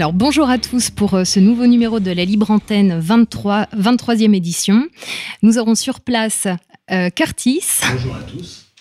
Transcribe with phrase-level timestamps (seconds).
[0.00, 4.34] Alors bonjour à tous pour euh, ce nouveau numéro de la Libre Antenne 23, 23e
[4.34, 4.86] édition.
[5.42, 6.48] Nous aurons sur place
[6.90, 7.66] euh, Curtis.
[7.92, 8.72] Bonjour à tous.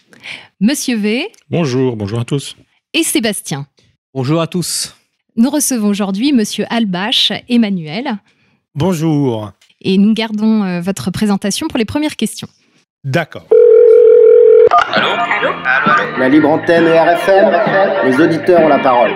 [0.61, 1.27] Monsieur V.
[1.49, 2.55] Bonjour, bonjour à tous.
[2.93, 3.67] Et Sébastien.
[4.13, 4.95] Bonjour à tous.
[5.35, 8.17] Nous recevons aujourd'hui Monsieur Albache, Emmanuel.
[8.73, 9.51] Bonjour.
[9.81, 12.47] Et nous gardons euh, votre présentation pour les premières questions.
[13.03, 13.45] D'accord.
[14.93, 19.11] Allô Allô Allô, La libre antenne et RFM, les auditeurs ont la parole.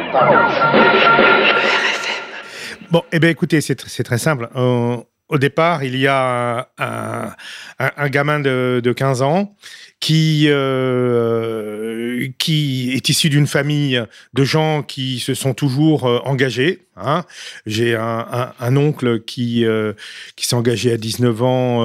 [2.94, 4.50] Bon, eh bien, écoutez, c'est tr- c'est très simple.
[4.56, 9.56] Euh, au départ, il y a un gamin de, de 15 ans
[10.04, 16.82] qui, euh, qui est issu d'une famille de gens qui se sont toujours euh, engagés.
[16.98, 17.24] hein.
[17.66, 19.94] J'ai un, oncle qui, euh,
[20.36, 21.78] qui s'est engagé à 19 ans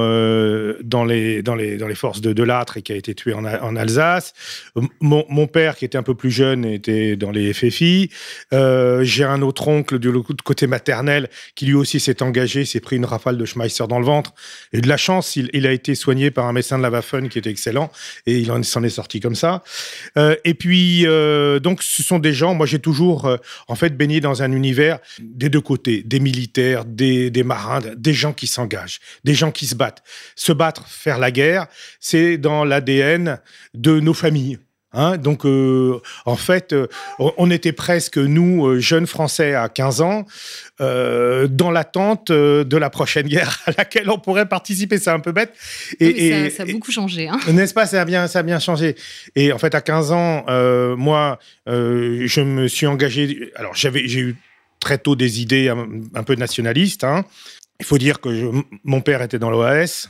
[0.83, 3.33] dans, les, dans, les, dans les forces de, de l'âtre et qui a été tué
[3.33, 3.45] en,
[3.77, 4.33] Alsace.
[4.99, 8.09] Mon, père, qui était un peu plus jeune, était dans les FFI.
[8.51, 10.11] J'ai un autre oncle du
[10.43, 14.05] côté maternel qui lui aussi s'est engagé, s'est pris une rafale de Schmeisser dans le
[14.05, 14.33] ventre.
[14.73, 17.39] Et de la chance, il a été soigné par un médecin de la Waffen qui
[17.39, 17.89] était excellent
[18.25, 19.63] et il en- s'en est sorti comme ça.
[20.17, 23.95] Euh, et puis, euh, donc, ce sont des gens, moi j'ai toujours euh, en fait
[23.97, 28.99] baigné dans un univers des deux côtés, des militaires, des marins, des gens qui s'engagent,
[29.23, 30.03] des gens qui se battent.
[30.35, 31.67] Se battre, faire la guerre,
[31.99, 33.39] c'est dans l'ADN
[33.73, 34.59] de nos familles.
[34.93, 36.87] Hein, donc, euh, en fait, euh,
[37.19, 40.25] on était presque, nous, euh, jeunes Français à 15 ans,
[40.79, 44.97] dans l'attente de la prochaine guerre à laquelle on pourrait participer.
[44.97, 45.53] C'est un peu bête.
[46.01, 47.27] Oui, ça, ça a beaucoup changé.
[47.27, 47.39] hein.
[47.51, 48.95] N'est-ce pas Ça a bien, ça a bien changé.
[49.35, 50.45] Et en fait, à 15 ans,
[50.97, 51.37] moi,
[51.67, 53.51] je me suis engagé.
[53.55, 54.35] Alors, j'avais, j'ai eu
[54.79, 57.03] très tôt des idées un, un peu nationalistes.
[57.03, 57.25] hein.
[57.81, 58.47] Il faut dire que je-
[58.83, 60.09] mon père était dans l'OAS.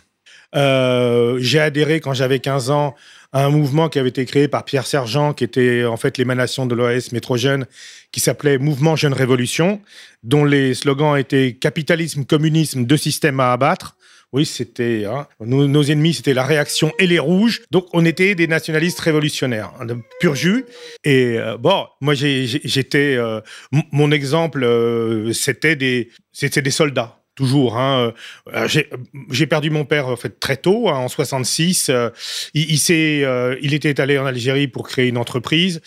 [1.40, 2.96] J'ai adhéré quand j'avais 15 ans
[3.34, 6.76] un mouvement qui avait été créé par Pierre Sergent, qui était en fait l'émanation de
[6.76, 7.66] l'OAS, jeune,
[8.12, 9.82] qui s'appelait Mouvement Jeune Révolution,
[10.24, 13.96] dont les slogans étaient capitalisme, communisme, deux systèmes à abattre.
[14.32, 17.62] Oui, c'était hein, nos, ennemis, c'était la réaction et les rouges.
[17.72, 20.66] Donc, on était des nationalistes révolutionnaires, hein, de pur jus.
[21.04, 23.42] Et euh, bon, moi, j'étais euh,
[23.72, 27.19] mon exemple, euh, c'était des, c'était des soldats.
[27.40, 27.78] Toujours.
[27.78, 28.14] Hein.
[28.54, 28.90] Euh, j'ai-
[29.32, 31.88] J'ai perdu mon père en fait très tôt, hein, en 66.
[31.88, 32.10] Euh,
[32.54, 35.80] il, il euh, il était allé en Algérie pour créer une entreprise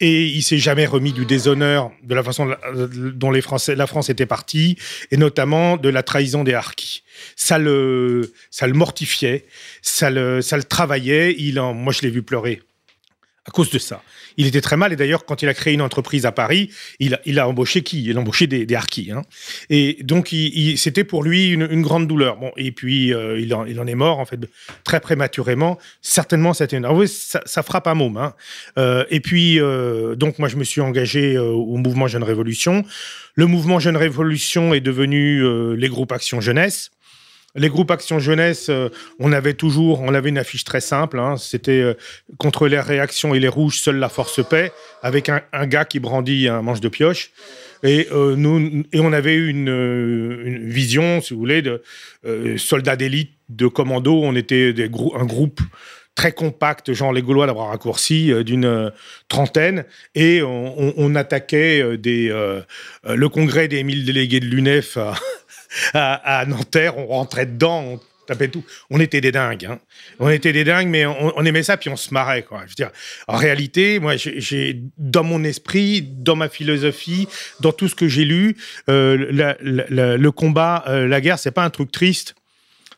[0.00, 3.86] et il s'est jamais remis du déshonneur de la façon euh, dont les Français, la
[3.86, 4.76] France était partie
[5.10, 7.02] et notamment de la trahison des harkis.
[7.36, 9.44] Ça le, ça le mortifiait,
[9.82, 11.34] ça le, ça le travaillait.
[11.36, 12.62] Il en, moi, je l'ai vu pleurer
[13.46, 14.02] à cause de ça.
[14.36, 17.14] Il était très mal et d'ailleurs, quand il a créé une entreprise à Paris, il
[17.14, 18.04] a, il a embauché qui?
[18.04, 18.74] Il a embauché des, des.
[19.10, 19.22] Hein.
[19.70, 22.36] Et donc, il, il- c'était pour lui une, une grande douleur.
[22.38, 24.40] Bon, et puis, euh, il, en, il en est mort, en fait,
[24.82, 25.78] très prématurément.
[26.00, 26.86] Certainement, c'était une...
[26.86, 28.16] oui, ça, ça frappe un môme.
[28.16, 28.34] Hein.
[28.78, 32.84] Euh, et puis, euh, donc, moi, je me suis engagé euh, au mouvement Jeune Révolution.
[33.34, 36.90] Le mouvement Jeune Révolution est devenu euh, les groupes Action Jeunesse.
[37.56, 38.88] Les groupes Action Jeunesse, euh,
[39.20, 41.20] on avait toujours, on avait une affiche très simple.
[41.20, 41.94] hein, C'était euh,
[42.36, 44.72] contre les réactions et les rouges, seule la force paix,
[45.02, 47.30] avec un, gars qui brandit un manche de pioche.
[47.84, 51.80] Et euh, nous, et on avait une, une vision, si vous voulez, de
[52.56, 54.20] soldats d'élite, de commando.
[54.22, 54.74] On était
[55.14, 55.60] un groupe
[56.16, 58.90] très compact, genre les Gaulois d'avoir raccourci, d'une
[59.28, 65.14] trentaine, et on, attaquait le congrès des 1000 délégués de l'UNEF à,
[65.92, 68.64] à, Nanterre, on rentrait dedans, on tapait tout.
[68.90, 69.66] On était des dingues.
[69.66, 69.78] hein.
[70.18, 72.42] On était des dingues, mais on, aimait ça, puis on se marrait.
[72.42, 72.62] Quoi.
[72.64, 72.90] Je veux dire,
[73.28, 77.28] en réalité, moi, j'ai- dans mon esprit, dans ma philosophie,
[77.60, 78.56] dans tout ce que j'ai lu,
[78.88, 82.34] euh, le combat, euh, la guerre, c'est pas un truc triste,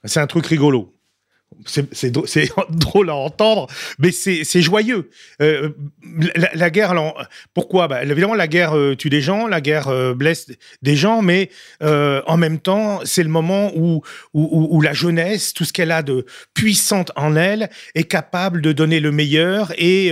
[0.04, 0.95] c'est un truc rigolo.
[1.64, 3.66] C'est c'est drô- c'est drôle à entendre,
[3.98, 5.10] mais c'est joyeux.
[5.40, 5.70] Euh,
[6.54, 6.94] la, guerre,
[7.54, 7.88] pourquoi?
[7.88, 10.48] Bah, Évidemment, la guerre euh, tue des gens, la guerre euh, blesse
[10.82, 11.50] des gens, mais
[11.80, 14.02] en même temps, c'est le moment où,
[14.34, 18.72] où, où- la jeunesse, tout ce qu'elle a de puissante en elle, est capable de
[18.72, 20.10] donner le meilleur et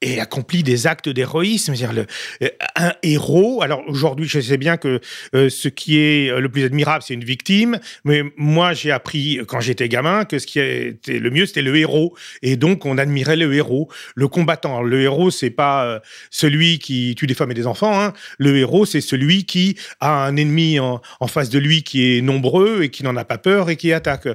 [0.00, 1.74] et accompli des actes d'héroïsme.
[1.92, 2.06] Le,
[2.42, 3.62] euh, un héros.
[3.62, 5.00] Alors aujourd'hui, je sais bien que
[5.34, 7.78] euh, ce qui est le plus admirable, c'est une victime.
[8.04, 11.76] Mais moi, j'ai appris quand j'étais gamin que ce qui était le mieux, c'était le
[11.76, 12.16] héros.
[12.42, 14.82] Et donc, on admirait le héros, le combattant.
[14.82, 15.98] le héros, c'est pas euh,
[16.30, 18.00] celui qui tue des femmes et des enfants.
[18.00, 18.12] Hein.
[18.38, 22.82] Le héros, c'est celui qui a un ennemi en, face de lui qui est nombreux
[22.84, 24.28] et qui n'en a pas peur et qui attaque.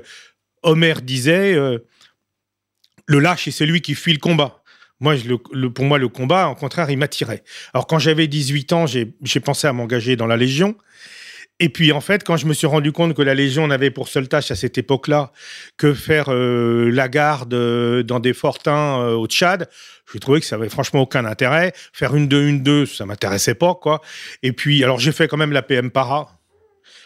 [0.61, 1.55] Homer disait
[3.05, 4.62] le lâche est celui qui fuit le combat.
[5.03, 5.15] Moi,
[5.75, 7.43] pour moi, le combat, au contraire, il m'attirait.
[7.73, 10.77] Alors, quand j'avais 18 ans, j'ai pensé à m'engager dans la Légion.
[11.59, 14.07] Et puis, en fait, quand je me suis rendu compte que la Légion n'avait pour
[14.07, 15.33] seule tâche à cette époque-là
[15.75, 19.69] que faire euh, la garde euh, dans des fortins euh, au Tchad,
[20.13, 21.73] j'ai trouvé que ça avait franchement aucun intérêt.
[21.91, 24.01] Faire une 2 une 2 ça m'intéressait pas, quoi.
[24.41, 26.39] Et puis, alors, j'ai fait quand même la PM Para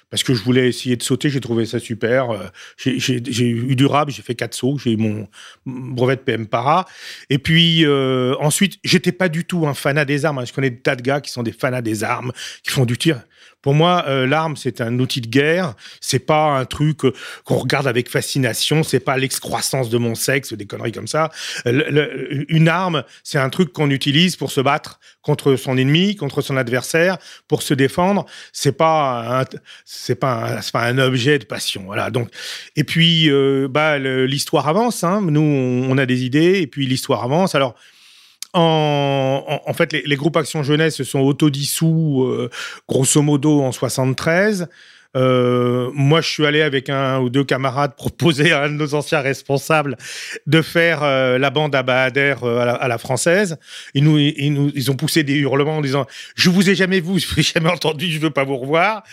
[0.09, 2.31] parce que je voulais essayer de sauter, j'ai trouvé ça super.
[2.31, 5.27] Euh, j'ai eu durable, j'ai fait quatre sauts, j'ai eu mon
[5.65, 6.85] brevet de PM para.
[7.29, 10.45] Et puis euh, ensuite, j'étais pas du tout un fanat des armes.
[10.45, 12.31] Je connais des tas de gars qui sont des fanats des armes,
[12.63, 13.21] qui font du tir.
[13.61, 15.73] Pour moi, euh, l'arme, c'est un outil de guerre.
[15.99, 17.01] C'est pas un truc
[17.43, 18.83] qu'on regarde avec fascination.
[18.83, 21.29] C'est pas l'excroissance de mon sexe, des conneries comme ça.
[21.65, 26.55] une arme, c'est un truc qu'on utilise pour se battre contre son ennemi, contre son
[26.55, 27.17] adversaire,
[27.47, 28.25] pour se défendre.
[28.53, 29.45] C'est pas
[29.85, 31.83] c'est pas pas un objet de passion.
[31.85, 32.09] Voilà.
[32.09, 32.29] Donc,
[32.75, 35.03] et puis, euh, bah, l'histoire avance.
[35.03, 35.21] Hein.
[35.23, 37.55] Nous, on, a des idées, et puis l'histoire avance.
[37.55, 37.75] Alors.
[38.53, 42.49] En, fait, les, groupes Action Jeunesse se sont autodissous, euh,
[42.87, 44.67] grosso modo, en 73.
[45.15, 48.93] Euh, moi, je suis allé avec un ou deux camarades proposer à un de nos
[48.93, 49.97] anciens responsables
[50.45, 53.57] de faire euh, la bande à Bahader euh, à, la, française.
[53.93, 56.05] Ils nous, ils nous, ils ont poussé des hurlements en disant
[56.35, 59.03] "Je vous ai jamais vu, je vous ai jamais entendu, je veux pas vous revoir."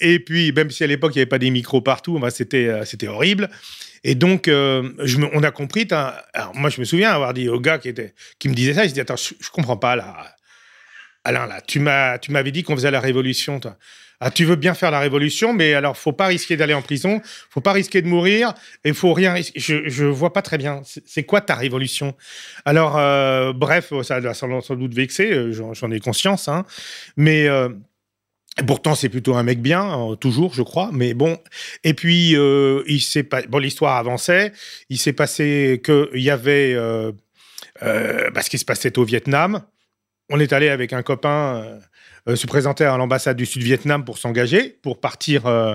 [0.00, 2.84] et puis, même si à l'époque il y avait pas des micros partout, bah, c'était,
[2.84, 3.48] c'était horrible.
[4.04, 5.86] Et donc, on a compris.
[5.90, 7.92] Alors, moi, je me souviens avoir dit au gars qui
[8.38, 10.36] qui me disait ça, je dis attends, je, je comprends pas là.
[11.24, 13.76] Alain, là, tu m'as, tu m'avais dit qu'on faisait la révolution, toi.
[14.20, 17.22] Ah, tu veux bien faire la révolution, mais alors faut pas risquer d'aller en prison,
[17.50, 18.52] faut pas risquer de mourir,
[18.84, 19.36] et faut rien.
[19.54, 20.82] Je, je vois pas très bien.
[21.06, 22.16] C'est quoi ta révolution?
[22.64, 26.64] Alors, euh, bref, ça va sans, doute vexer, euh, j'en ai conscience, hein.
[27.16, 27.68] Mais euh,
[28.66, 30.90] Pourtant, c'est plutôt un mec bien, toujours, je crois.
[30.92, 31.38] Mais bon,
[31.84, 33.42] et puis il s'est pas.
[33.42, 34.52] Bon, l'histoire avançait.
[34.88, 36.74] Il s'est passé qu'il y avait
[37.80, 39.62] bah, ce qui se passait au Vietnam.
[40.30, 41.78] On est allé avec un copain euh,
[42.36, 45.74] se présenter à l'ambassade du Sud-Vietnam pour s'engager, pour partir euh,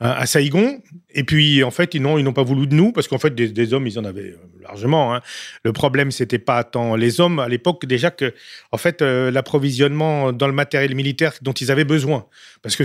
[0.00, 0.80] à Saïgon.
[1.10, 3.86] Et puis, en fait, ils n'ont, pas voulu de nous, parce qu'en fait, des, hommes,
[3.86, 5.14] ils en avaient euh, largement.
[5.14, 5.20] Hein.
[5.64, 8.34] Le problème, c'était pas tant les hommes, à l'époque, déjà que,
[8.72, 12.26] en fait, l'approvisionnement dans le matériel militaire dont ils avaient besoin.
[12.62, 12.84] Parce que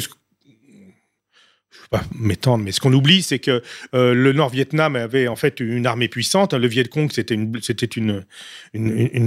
[1.90, 3.62] pas m'étendre, mais ce qu'on oublie, c'est que
[3.94, 6.54] euh, le Nord-Vietnam avait en fait une armée puissante.
[6.54, 8.24] Le Viet Cong, c'était une,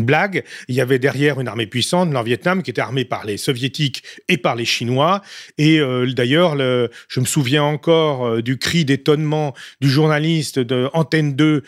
[0.05, 0.45] blague.
[0.69, 4.03] Il y avait derrière une armée puissante, le Nord-Vietnam, qui était armée par les Soviétiques
[4.29, 5.23] et par les Chinois.
[5.57, 11.35] Et euh, d'ailleurs, je me souviens encore euh, du cri d'étonnement du journaliste de Antenne
[11.35, 11.63] 2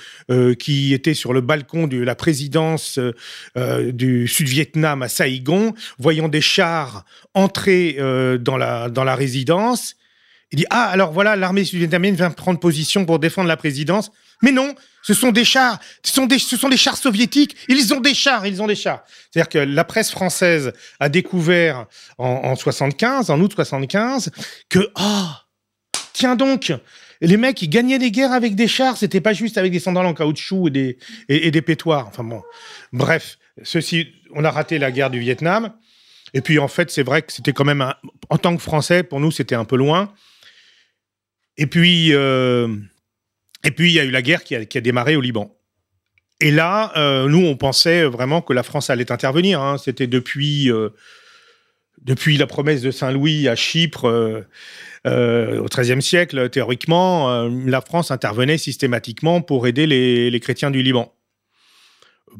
[0.58, 2.98] qui était sur le balcon de la présidence
[3.56, 7.04] du Sud-Vietnam à Saïgon, voyant des chars
[7.34, 7.96] entrer
[8.40, 9.96] dans la résidence
[10.52, 14.11] il dit Ah, alors voilà, l'armée sud-vietnamienne vient prendre position pour défendre la présidence.
[14.43, 16.38] Mais non, ce sont des chars, ce sont des,
[16.76, 17.56] chars soviétiques.
[17.69, 19.05] Ils ont des chars, ils ont des chars.
[19.31, 21.87] C'est-à-dire que la presse française a découvert
[22.19, 24.31] en, en 75, en août 75,
[24.69, 25.44] que ah,
[26.14, 26.73] tiens donc,
[27.20, 28.96] les mecs, ils gagnaient des guerres avec des chars.
[28.96, 30.99] C'était pas juste avec des sandales en caoutchouc et des,
[31.29, 32.06] et, des pétoirs.
[32.08, 32.43] Enfin bon,
[32.93, 35.72] bref, ceci, on a raté la guerre du Vietnam.
[36.32, 37.93] Et puis en fait, c'est vrai que c'était quand même,
[38.31, 40.13] en tant que Français, pour nous, c'était un peu loin.
[41.56, 42.74] Et puis, euh,
[43.64, 45.54] et puis il y a eu la guerre qui a, démarré au Liban.
[46.40, 49.60] Et là, euh, nous, on pensait vraiment que la France allait intervenir.
[49.60, 49.76] Hein.
[49.76, 50.88] C'était depuis, euh,
[52.02, 54.44] depuis la promesse de Saint-Louis à Chypre
[55.04, 61.14] au XIIIe siècle, théoriquement, la France intervenait systématiquement pour aider les, chrétiens du Liban.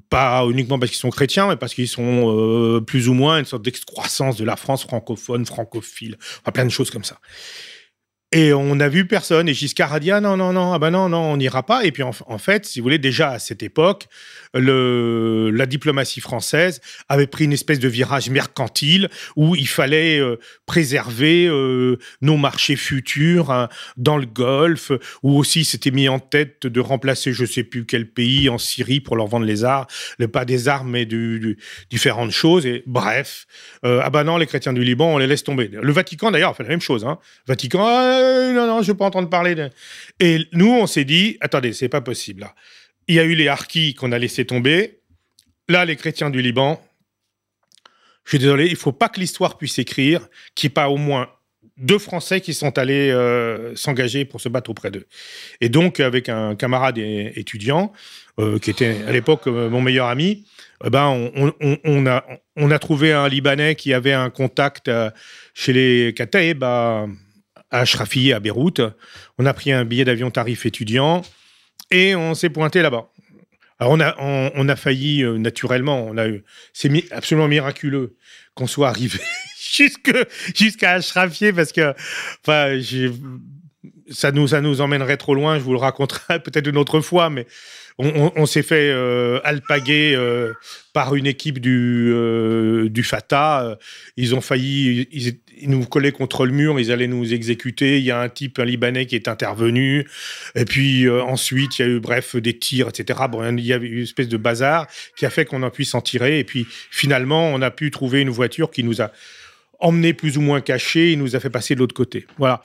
[0.09, 3.63] Pas uniquement parce qu'ils sont chrétiens, mais parce qu'ils sont plus ou moins une sorte
[3.63, 7.19] d'excroissance de la France francophone, francophile, enfin, plein de choses comme ça.
[8.33, 9.49] Et on n'a vu personne.
[9.49, 11.85] Et Giscard a dit ah non non non ah ben non non on n'ira pas.
[11.85, 14.07] Et puis en, fait, si vous voulez, déjà à cette époque,
[14.55, 21.47] la diplomatie française avait pris une espèce de virage mercantile où il fallait euh, préserver
[21.47, 24.93] euh, nos marchés futurs hein, dans le Golfe,
[25.25, 29.01] où aussi c'était mis en tête de remplacer je sais plus quel pays en Syrie
[29.01, 29.87] pour leur vendre les armes,
[30.33, 31.07] pas des armes mais
[31.91, 32.65] différentes choses.
[32.65, 33.47] Et bref,
[33.85, 35.69] euh, ah ben non les chrétiens du Liban on les laisse tomber.
[35.73, 37.05] Le Vatican d'ailleurs fait la même chose.
[37.05, 37.19] Hein.
[37.49, 38.20] Vatican
[38.53, 39.55] non non je veux pas entendre parler.
[39.55, 39.71] De...
[40.19, 42.49] Et nous on s'est dit attendez c'est pas possible.
[43.09, 45.01] Il y a eu les harkis qu'on a laissé tomber.
[45.69, 46.81] là, les chrétiens du Liban,
[48.25, 50.97] je suis désolé, il faut pas que l'histoire puisse écrire qu'il n'y ait pas au
[50.97, 51.29] moins
[51.81, 55.07] deux Français qui sont allés euh, s'engager pour se battre auprès d'eux.
[55.61, 57.93] Et donc, avec un camarade étudiant,
[58.39, 60.45] euh, qui était à l'époque euh, mon meilleur ami,
[60.85, 62.25] ben, on, a,
[62.57, 64.91] on a trouvé un Libanais qui avait un contact
[65.53, 67.07] chez les Kataeb à,
[67.71, 68.81] à Ashrafi, à Beyrouth.
[69.39, 71.23] On a pris un billet d'avion tarif étudiant
[71.91, 73.11] et on s'est pointé là-bas.
[73.79, 78.17] Alors on a, on, a failli naturellement, on a eu, c'est absolument miraculeux
[78.55, 79.19] qu'on soit arrivé
[80.55, 81.95] jusqu'à Ashrafieh parce que
[82.45, 82.79] enfin
[84.11, 85.59] ça nous ça nous emmènerait trop loin.
[85.59, 87.47] Je vous le raconterai peut-être une autre fois, mais
[87.99, 90.55] on, s'est fait euh, alpaguer euh,
[90.95, 93.79] par une équipe du, euh, du Fatah.
[94.17, 97.99] Ils ont failli, ils, nous collaient contre le mur, ils allaient nous exécuter.
[97.99, 100.07] Il y a un type, un Libanais, qui est intervenu.
[100.55, 103.21] Et puis ensuite, il y a eu, bref, des tirs, etc.
[103.31, 104.87] Bon, il y avait une espèce de bazar
[105.17, 106.39] qui a fait qu'on a pu s'en tirer.
[106.39, 109.11] Et puis finalement, on a pu trouver une voiture qui nous a
[109.81, 112.27] emmené plus ou moins caché, il nous a fait passer de l'autre côté.
[112.39, 112.63] Voilà.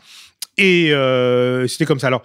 [0.57, 2.07] Et euh, c'était comme ça.
[2.07, 2.23] Alors,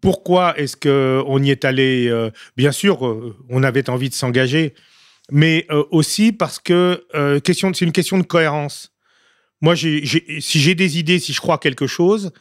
[0.00, 4.74] pourquoi est-ce qu'on y est allé euh, Bien sûr, euh, on avait envie de s'engager,
[5.30, 7.06] mais aussi parce que
[7.38, 8.93] question, c'est une question de cohérence.
[9.60, 10.04] Moi, si
[10.40, 12.32] j'ai des idées, si je crois à quelque chose,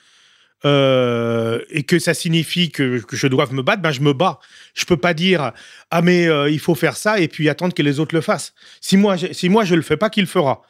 [0.66, 4.40] et que ça signifie que, je dois me battre, ben je me bats.
[4.74, 5.52] Je peux pas dire
[5.92, 8.54] ah mais il faut faire ça et puis attendre que les autres le fassent.
[8.82, 10.62] Si moi si moi je le fais pas, qui le fera?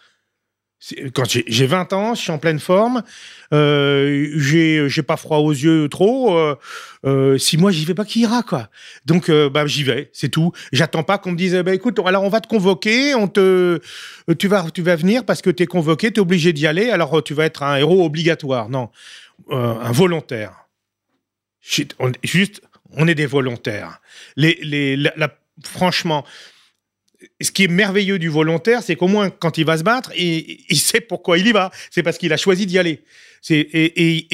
[1.14, 3.04] Quand j'ai 20 ans, je suis en pleine forme,
[3.54, 6.38] euh, j'ai pas froid aux yeux trop.
[6.38, 6.56] Euh,
[7.06, 8.70] euh, si moi j'y vais pas, qui ira quoi
[9.06, 10.52] Donc euh, bah j'y vais, c'est tout.
[10.72, 13.80] J'attends pas qu'on me dise bah écoute, alors on va te convoquer, on te,
[14.38, 16.90] tu vas, tu vas venir parce que tu es convoqué, tu es obligé d'y aller,
[16.90, 18.70] alors tu vas être un héros obligatoire.
[18.70, 18.90] Non,
[19.50, 20.68] un volontaire.
[21.62, 22.62] Juste,
[22.92, 24.02] on est des volontaires.
[24.36, 24.98] Les, les,
[25.64, 26.26] franchement,
[27.42, 30.78] ce qui est merveilleux du volontaire, c'est qu'au moins, quand il va se battre, il,
[30.78, 31.72] sait pourquoi il y va.
[31.92, 33.04] C'est parce qu'il a choisi d'y aller.
[33.50, 33.60] Et,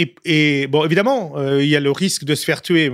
[0.01, 2.91] et, et, bon, évidemment, euh, il y a le risque de se faire tuer.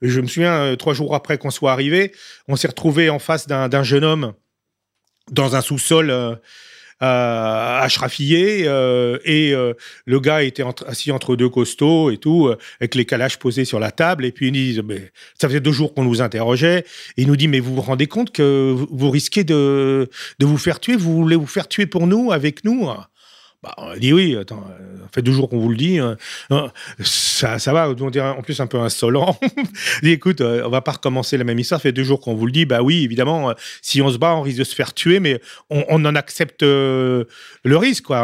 [0.00, 2.12] Je me souviens, euh, trois jours après qu'on soit arrivé,
[2.46, 4.32] on s'est retrouvé en face d'un jeune homme
[5.30, 6.10] dans un sous-sol.
[6.10, 6.34] Euh,
[7.00, 9.74] à Ashrafieh euh, et euh,
[10.04, 13.78] le gars était assis entre deux costauds et tout, euh, avec les calages posés sur
[13.78, 14.24] la table.
[14.24, 16.80] Et puis ils disent, mais, ça faisait deux jours qu'on nous interrogeait.
[17.16, 20.58] Et il nous dit, mais vous vous rendez compte que vous risquez de, de vous
[20.58, 22.88] faire tuer Vous voulez vous faire tuer pour nous, avec nous
[23.60, 25.98] bah, on dit oui, attends, euh, fait deux jours qu'on vous le dit.
[25.98, 26.16] Hein.
[27.00, 29.36] ça, ça va, on dirait en plus un peu insolent.
[30.04, 32.34] dit écoute, euh, on va pas recommencer la même histoire, ça fait deux jours qu'on
[32.34, 32.66] vous le dit.
[32.66, 35.40] Bah oui, évidemment, euh, si on se bat, on risque de se faire tuer, mais
[35.70, 37.26] on, en accepte le
[37.64, 38.04] risque.
[38.04, 38.18] Quoi.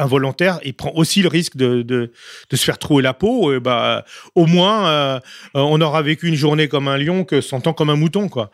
[0.00, 2.12] Un, volontaire, il prend aussi le risque de, de,
[2.48, 3.52] de se faire trouer la peau.
[3.52, 4.04] Et bah,
[4.36, 5.20] au moins,
[5.54, 8.52] on aura vécu une journée comme un lion que 100 ans comme un mouton, quoi.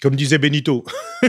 [0.00, 0.84] Comme disait Benito.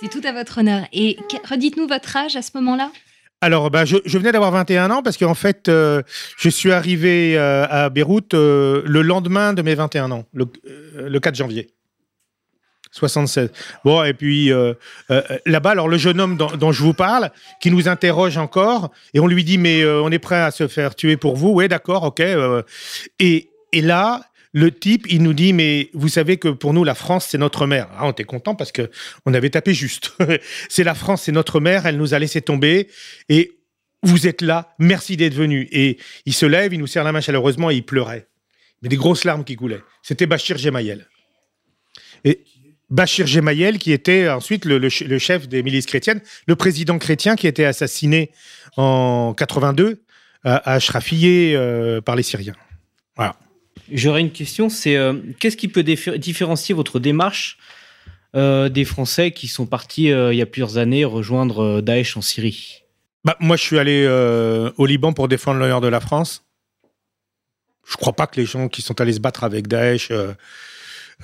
[0.00, 0.86] C'est tout à votre honneur.
[0.92, 1.16] Et
[1.48, 2.90] redites-nous votre âge à ce moment-là?
[3.44, 6.00] Alors, bah, je, venais d'avoir 21 ans parce qu'en fait, euh,
[6.38, 11.34] je suis arrivé euh, à Beyrouth euh, le lendemain de mes 21 ans, le, 4
[11.34, 11.68] janvier.
[12.90, 13.50] 76.
[13.84, 14.50] Bon, et puis
[15.44, 19.26] là-bas, alors le jeune homme dont, je vous parle, qui nous interroge encore, et on
[19.26, 21.50] lui dit, mais on est prêt à se faire tuer pour vous.
[21.50, 22.22] Oui, d'accord, ok.
[23.18, 24.22] et, et là,
[24.54, 27.66] le type, il nous dit, mais vous savez que pour nous, la France, c'est notre
[27.66, 27.88] mère.
[27.98, 28.88] Ah, on était content parce que
[29.26, 30.12] on avait tapé juste.
[30.68, 31.86] c'est la France, c'est notre mère.
[31.86, 32.88] Elle nous a laissé tomber
[33.28, 33.58] et
[34.04, 34.72] vous êtes là.
[34.78, 35.68] Merci d'être venu.
[35.72, 38.28] Et il se lève, il nous serre la main chaleureusement et il pleurait.
[38.80, 39.82] Mais des grosses larmes qui coulaient.
[40.02, 41.08] C'était Bachir Gemayel.
[42.22, 42.44] Et
[42.90, 47.66] Bachir Gemayel, qui était ensuite le, chef des milices chrétiennes, le président chrétien qui été
[47.66, 48.30] assassiné
[48.76, 50.00] en 82
[50.44, 52.54] à, Ashrafieh euh, par les Syriens.
[53.16, 53.36] Voilà.
[53.90, 57.58] J'aurais une question, c'est euh, qu'est-ce qui peut différencier votre démarche
[58.34, 62.22] euh, des Français qui sont partis euh, il y a plusieurs années rejoindre Daesh en
[62.22, 62.82] Syrie?
[63.24, 64.06] Bah, Moi, je suis allé
[64.76, 66.44] au Liban pour défendre l'honneur de la France.
[67.86, 70.10] Je ne crois pas que les gens qui sont allés se battre avec Daesh,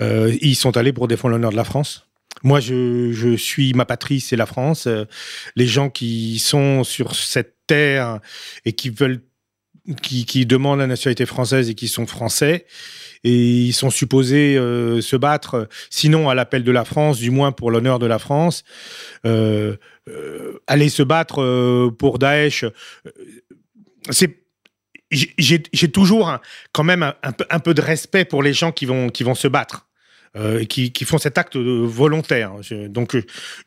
[0.01, 2.07] ils sont allés pour défendre l'honneur de la France.
[2.43, 4.89] Moi, je, je suis ma patrie, c'est la France.
[5.57, 8.21] les gens qui sont sur cette terre
[8.65, 9.23] et qui veulent
[9.95, 12.67] qui, demandent la nationalité française et qui sont français.
[13.23, 17.53] Et ils sont supposés euh, se battre, sinon à l'appel de la France, du moins
[17.53, 18.65] pour l'honneur de la France.
[19.27, 19.77] Euh,
[20.09, 22.65] euh, aller se battre pour Daesh,
[24.11, 24.39] c'est
[25.11, 26.39] j'ai toujours
[26.73, 29.35] quand même un, peu, un, peu, de respect pour les gens qui vont, qui vont
[29.35, 29.90] se battre.
[30.37, 32.53] Euh, qui, font cet acte volontaire.
[32.89, 33.17] donc,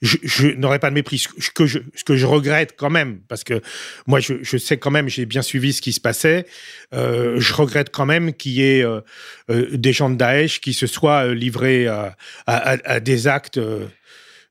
[0.01, 1.17] je, n'aurais pas de mépris.
[1.17, 3.61] Ce que, je, regrette quand même, parce que
[4.07, 6.45] moi, je, sais quand même, j'ai bien suivi ce qui se passait,
[6.93, 9.01] euh, je regrette quand même qu'il y ait euh,
[9.49, 13.59] des gens de Daesh qui se soient livrés à, des actes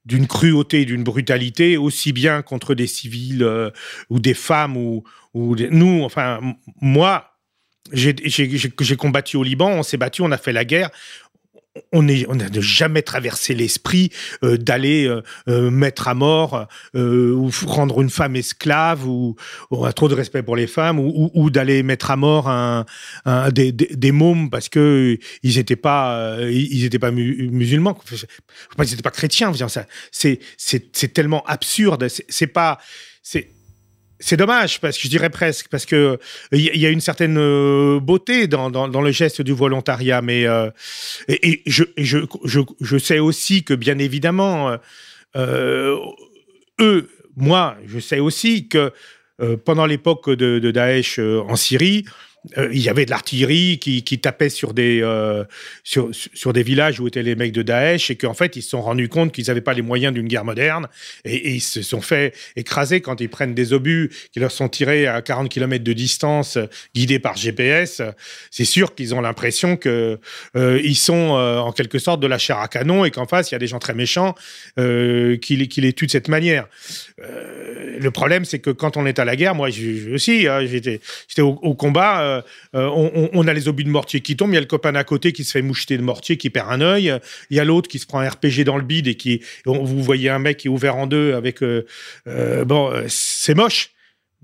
[0.05, 3.49] d'une cruauté, d'une brutalité, aussi bien contre des civils
[4.11, 5.03] ou des femmes ou
[5.35, 6.41] nous, enfin,
[6.83, 7.33] moi,
[7.93, 10.91] j'ai combattu au Liban, on s'est battu, on a fait la guerre.
[11.93, 14.11] On n'a jamais traversé l'esprit
[14.45, 19.37] euh, d'aller euh, euh, mettre à mort ou rendre une femme esclave ou
[19.71, 22.85] on a trop de respect pour les femmes ou, d'aller mettre à mort un,
[23.53, 27.99] des, des, mômes parce que ils n'étaient pas ils pas musulmans,
[28.79, 29.53] ils n'étaient pas chrétiens.
[30.11, 32.07] C'est c'est tellement absurde.
[32.09, 32.79] C'est pas
[33.23, 33.49] c'est
[34.23, 36.19] c'est dommage, parce que je dirais presque, parce que
[36.53, 40.71] il y, a une certaine euh, beauté dans, le geste du volontariat, mais euh,
[41.29, 44.77] et, je, sais aussi que bien évidemment,
[45.37, 45.97] euh,
[46.81, 48.93] eux, moi, je sais aussi que
[49.65, 52.05] pendant l'époque de, de, Daesh en Syrie,
[52.59, 55.45] euh, il y avait de l'artillerie qui, qui, tapait sur des, euh,
[55.85, 58.71] sur, sur, des villages où étaient les mecs de Daesh et qu'en fait, ils se
[58.71, 60.89] sont rendus compte qu'ils n'avaient pas les moyens d'une guerre moderne
[61.25, 65.07] et, ils se sont fait écraser quand ils prennent des obus qui leur sont tirés
[65.07, 66.59] à 40 km de distance,
[66.97, 68.03] guidés par GPS.
[68.51, 70.19] C'est sûr qu'ils ont l'impression que
[70.57, 73.57] euh, sont en quelque sorte de la chair à canon et qu'en face, il y
[73.57, 74.37] a des gens très méchants
[74.77, 76.69] qui, qui, les tuent de cette manière.
[77.19, 79.69] le problème, c'est que quand on est à la guerre, moi
[80.13, 81.01] aussi, hein, j'étais
[81.41, 82.43] au combat euh,
[82.75, 85.05] euh, on, a les obus de mortier qui tombent, il y a le copain à
[85.05, 87.19] côté qui se fait moucheter de mortier, qui perd un œil,
[87.51, 90.03] il y a l'autre qui se prend un RPG dans le bide et qui, vous
[90.03, 91.85] voyez un mec qui est ouvert en deux avec, euh,
[92.65, 93.91] bon, c'est moche.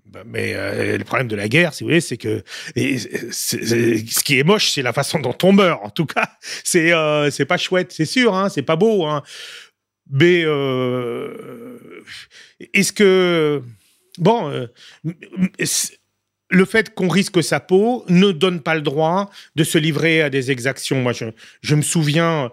[0.06, 0.54] Bah, mais
[0.96, 2.42] le problème de la guerre, si vous voulez, c'est que
[2.74, 5.84] ce qui est moche, c'est la façon dont on meurt.
[5.84, 6.30] En tout cas,
[6.64, 6.92] c'est
[7.30, 9.04] c'est pas chouette, c'est sûr, hein, c'est pas beau.
[9.04, 9.22] Hein.
[10.10, 10.44] Mais
[12.72, 13.62] est-ce que
[14.16, 14.66] bon,
[16.50, 20.30] le fait qu'on risque sa peau ne donne pas le droit de se livrer à
[20.30, 21.00] des exactions.
[21.02, 22.50] Moi, je, me souviens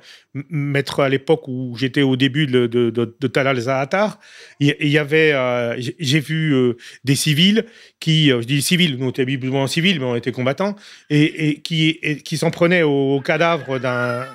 [0.49, 4.19] mettre à l'époque où j'étais au début de, de, de, Talal Zahatar,
[4.59, 6.73] il y, avait, euh, j'ai vu euh,
[7.05, 7.65] des civils
[8.01, 9.25] qui, euh, je dis civils, nous on était
[9.67, 10.75] civils, mais on était combattants,
[11.09, 14.25] et, qui, qui s'en prenaient au, cadavre d'un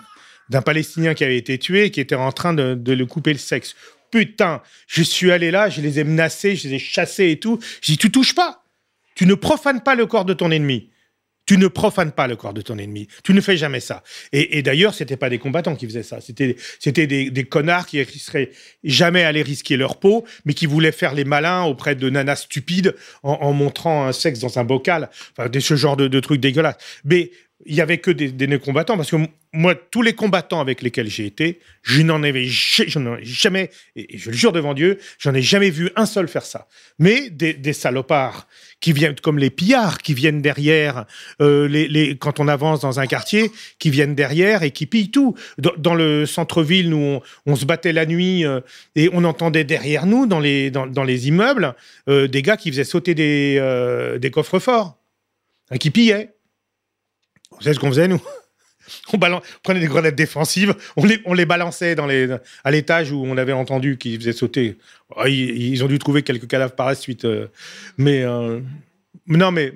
[0.49, 3.39] d'un Palestinien qui avait été tué, qui était en train de, de le couper le
[3.39, 3.77] sexe.
[4.11, 7.61] Putain, je suis allé là, je les ai menacés, je les ai chassés et tout.
[7.81, 8.60] J'ai dit, tu touches pas.
[9.15, 10.91] Tu ne profanes pas le corps de ton ennemi.
[11.47, 13.09] Tu ne profanes pas le corps de ton ennemi.
[13.25, 14.05] Tu ne fais jamais ça.
[14.31, 16.21] Et, et d'ailleurs, c'était pas des combattants qui faisaient ça.
[16.21, 18.51] C'était, c'était des, connards qui seraient
[18.85, 22.95] jamais allés risquer leur peau, mais qui voulaient faire les malins auprès de nanas stupides
[23.25, 25.11] en, montrant un sexe dans un bocal.
[25.37, 26.79] Enfin, ce genre de, de trucs dégueulasses.
[27.05, 27.33] Mais
[27.67, 29.17] il y avait que des, des combattants parce que
[29.53, 34.37] moi, tous les combattants avec lesquels j'ai été, je n'en avais jamais, et je le
[34.37, 36.69] jure devant Dieu, j'en ai jamais vu un seul faire ça.
[37.01, 38.47] Mais des, salopards
[38.81, 41.05] qui viennent, comme les pillards, qui viennent derrière,
[41.43, 45.35] euh, quand on avance dans un quartier, qui viennent derrière et qui pillent tout.
[45.59, 48.61] Dans, le centre-ville, nous, on, se battait la nuit euh,
[48.95, 50.71] et on entendait derrière nous, dans les,
[51.27, 51.75] immeubles,
[52.09, 54.97] euh, des gars qui faisaient sauter des, des coffres forts,
[55.73, 56.31] hein, qui pillaient.
[57.61, 58.21] Vous savez ce qu'on faisait, nous
[59.13, 59.19] on,
[59.63, 62.29] prenait des grenades défensives, on les, on les balançait dans les,
[62.65, 64.79] à l'étage où on avait entendu qu'ils faisaient sauter.
[65.17, 67.25] Oh, ils, ont dû trouver quelques cadavres par la suite.
[67.25, 67.49] Euh,
[67.99, 68.23] mais.
[68.23, 68.61] Euh,
[69.27, 69.73] non, mais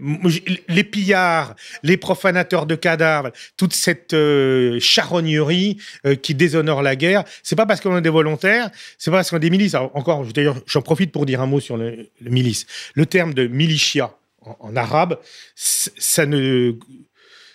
[0.69, 5.79] les pillards, les profanateurs de cadavres, toute cette euh, charognerie
[6.23, 9.37] qui déshonore la guerre, c'est pas parce qu'on est des volontaires, c'est pas parce qu'on
[9.37, 9.75] est des milices.
[9.75, 12.67] encore, d'ailleurs, j'en profite pour dire un mot sur le, milice.
[12.95, 15.19] Le terme de militia en arabe,
[15.55, 16.75] ça ne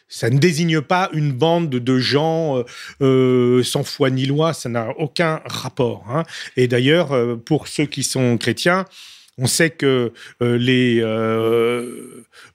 [0.09, 2.63] ça ne désigne pas une bande de gens euh,
[3.01, 6.05] euh, sans foi ni loi, ça n'a aucun rapport.
[6.09, 6.23] Hein.
[6.57, 8.85] Et d'ailleurs, euh, pour ceux qui sont chrétiens,
[9.41, 11.01] on sait que les,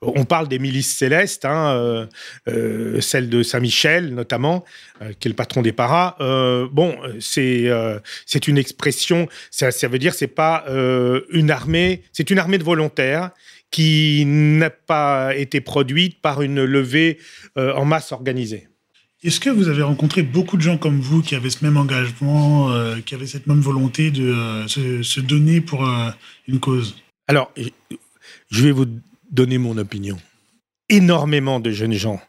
[0.02, 2.06] on parle des milices célestes, hein,
[3.00, 4.66] celle de Saint Michel notamment,
[5.18, 6.14] qui est le patron des paras.
[6.72, 7.70] bon, c'est
[8.26, 10.66] c'est une expression, ça, ça veut dire c'est pas
[11.30, 13.30] une armée, c'est une armée de volontaires
[13.74, 17.18] qui n'a pas été produite par une levée
[17.58, 18.68] euh, en masse organisée.
[19.24, 22.70] Est-ce que vous avez rencontré beaucoup de gens comme vous qui avaient ce même engagement,
[22.70, 25.84] euh, qui avaient cette même volonté de euh, se, donner pour
[26.46, 26.94] une cause?
[27.26, 27.52] Alors,
[28.48, 28.86] je vais vous
[29.28, 30.20] donner mon opinion.
[30.88, 32.22] Énormément de jeunes gens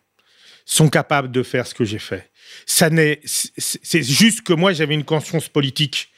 [0.66, 2.32] sont capables de faire ce que j'ai fait.
[2.66, 6.10] Ça n'est, c'est juste que moi j'avais une conscience politique.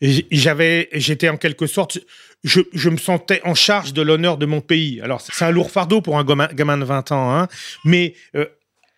[0.00, 1.98] J'avais, j'étais en quelque sorte,
[2.42, 5.00] je, me sentais en charge de l'honneur de mon pays.
[5.00, 7.48] Alors, c'est un lourd fardeau pour un gamin, de 20 ans, hein,
[7.84, 8.46] mais euh,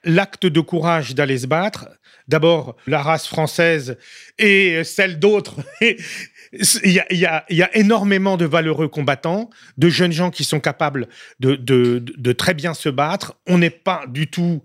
[0.04, 1.88] l'acte de courage d'aller se battre.
[2.28, 3.98] D'abord, la race française
[4.38, 5.56] et celle d'autres
[6.84, 11.08] il y, a, énormément de valeureux combattants, de jeunes gens qui sont capables
[11.40, 13.36] de, très bien se battre.
[13.46, 14.62] On n'est pas du tout,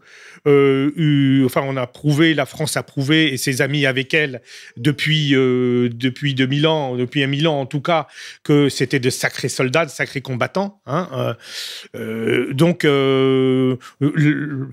[0.48, 4.42] euh, eu, enfin, on a prouvé, la France a prouvé, et ses amis avec elle
[4.78, 8.08] depuis euh, depuis 2000 ans, depuis un mille ans en tout cas,
[8.44, 10.82] que c'était de sacrés soldats, de sacrés combattants.
[10.86, 11.36] Hein,
[11.96, 12.84] euh, donc,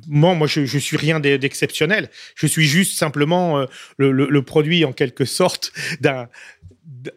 [0.09, 2.11] moi, moi, je, je suis rien d'exceptionnel.
[2.35, 3.67] Je suis juste simplement
[3.99, 6.29] le, le, le produit en quelque sorte d'un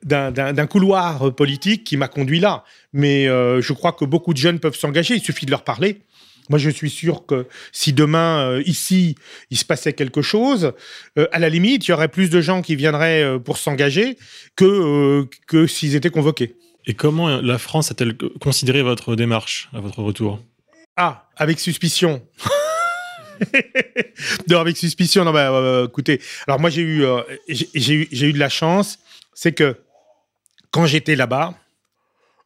[0.04, 2.64] d'un couloir politique qui m'a conduit là.
[2.94, 6.02] Mais euh, je crois que beaucoup de jeunes peuvent s'engager, il suffit de leur parler.
[6.50, 9.16] Moi, je suis sûr que si demain, euh, ici,
[9.52, 10.74] il se passait quelque chose,
[11.18, 14.18] euh, à la limite, il y aurait plus de gens qui viendraient pour s'engager
[14.56, 16.56] que, que s'ils étaient convoqués.
[16.88, 20.44] Et comment la France a-t-elle considéré votre démarche à votre retour?
[20.98, 22.22] Ah, avec suspicion.
[24.50, 25.24] non, avec suspicion.
[25.24, 27.06] Non, bah, écoutez, alors moi, j'ai eu,
[27.48, 29.00] j'ai eu, eu de la chance
[29.34, 29.78] c'est que
[30.72, 31.54] quand j'étais là-bas,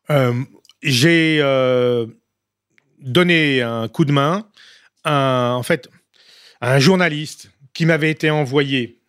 [0.10, 0.34] euh,
[0.82, 2.06] j'ai euh,
[3.00, 4.48] donné un coup de main
[5.04, 5.90] à, en fait,
[6.62, 9.00] à un journaliste qui m'avait été envoyé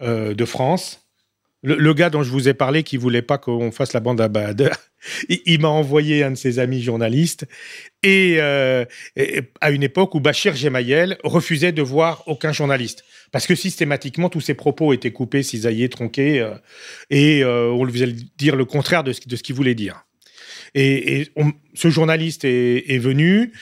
[0.00, 1.01] euh, de France.
[1.64, 4.28] Le, gars dont je vous ai parlé, qui voulait pas qu'on fasse la bande à
[4.28, 4.70] Bader,
[5.28, 7.46] il, m'a envoyé un de ses amis journalistes.
[8.02, 13.46] Et, euh, et à une époque où Bachir Gemayel refusait de voir aucun journaliste parce
[13.46, 16.50] que systématiquement tous ses propos étaient coupés, cisaillés, tronqués, euh,
[17.10, 20.04] et euh, on lui faisait dire le contraire de ce, qu'il voulait dire.
[20.74, 21.28] Et,
[21.74, 23.52] ce journaliste est, venu.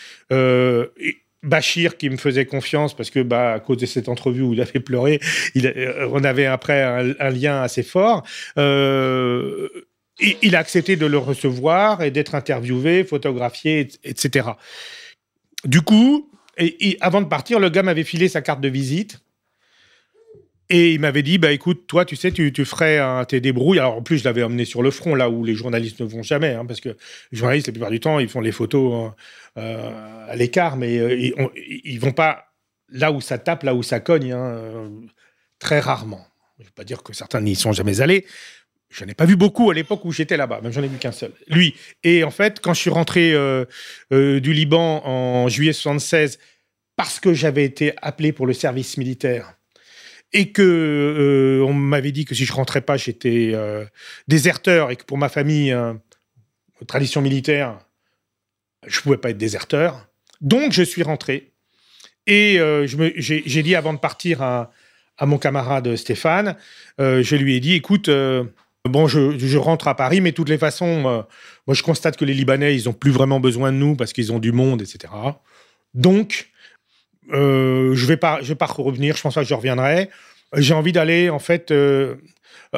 [1.42, 4.61] Bachir qui me faisait confiance parce que bah à cause de cette entrevue où il
[4.61, 5.20] avait pleuré,
[5.55, 8.24] il, euh, on avait après un, lien assez fort.
[8.59, 9.68] Euh,
[10.42, 14.50] il a accepté de le recevoir et d'être interviewé, photographié, etc.
[15.64, 16.31] Du coup,
[17.00, 19.20] avant de partir, le gars m'avait filé sa carte de visite
[20.70, 23.80] et il m'avait dit, bah écoute, toi, tu sais, tu, tu ferais un, tes débrouilles.
[23.80, 26.22] Alors en plus, je l'avais emmené sur le front, là où les journalistes ne vont
[26.22, 26.90] jamais, hein, parce que
[27.33, 29.12] les journalistes, la plupart du temps, ils font les photos
[29.59, 32.52] euh, à l'écart, mais euh, ils, on, vont pas
[32.88, 34.88] là où ça tape, là où ça cogne, hein, euh,
[35.59, 36.24] très rarement.
[36.59, 38.24] Je ne veux pas dire que certains n'y sont jamais allés.
[38.90, 41.12] Je n'ai pas vu beaucoup à l'époque où j'étais là-bas, même j'en ai vu qu'un
[41.12, 41.33] seul.
[41.48, 41.74] Lui.
[42.04, 43.33] Et en fait, quand je suis rentré
[44.11, 46.38] du Liban en juillet 76,
[46.96, 49.54] parce que j'avais été appelé pour le service militaire,
[50.33, 53.85] et que euh, on m'avait dit que si je rentrais pas, j'étais euh,
[54.29, 55.95] déserteur et que pour ma famille, euh,
[56.87, 57.79] tradition militaire,
[58.87, 60.07] je pouvais pas être déserteur.
[60.40, 61.53] Donc je suis rentré
[62.27, 64.71] et j'ai dit avant de partir à,
[65.23, 66.57] mon camarade Stéphane,
[66.99, 68.09] je lui ai dit, écoute.
[68.88, 72.25] Bon, je, je, rentre à Paris, mais de toutes les façons, moi je constate que
[72.25, 75.12] les Libanais, ils ont plus vraiment besoin de nous parce qu'ils ont du monde, etc.
[75.93, 76.51] Donc,
[77.33, 79.16] euh, je vais pas, je vais pas revenir.
[79.16, 80.11] Je pense pas que je reviendrai.
[80.57, 82.16] J'ai envie d'aller en fait euh,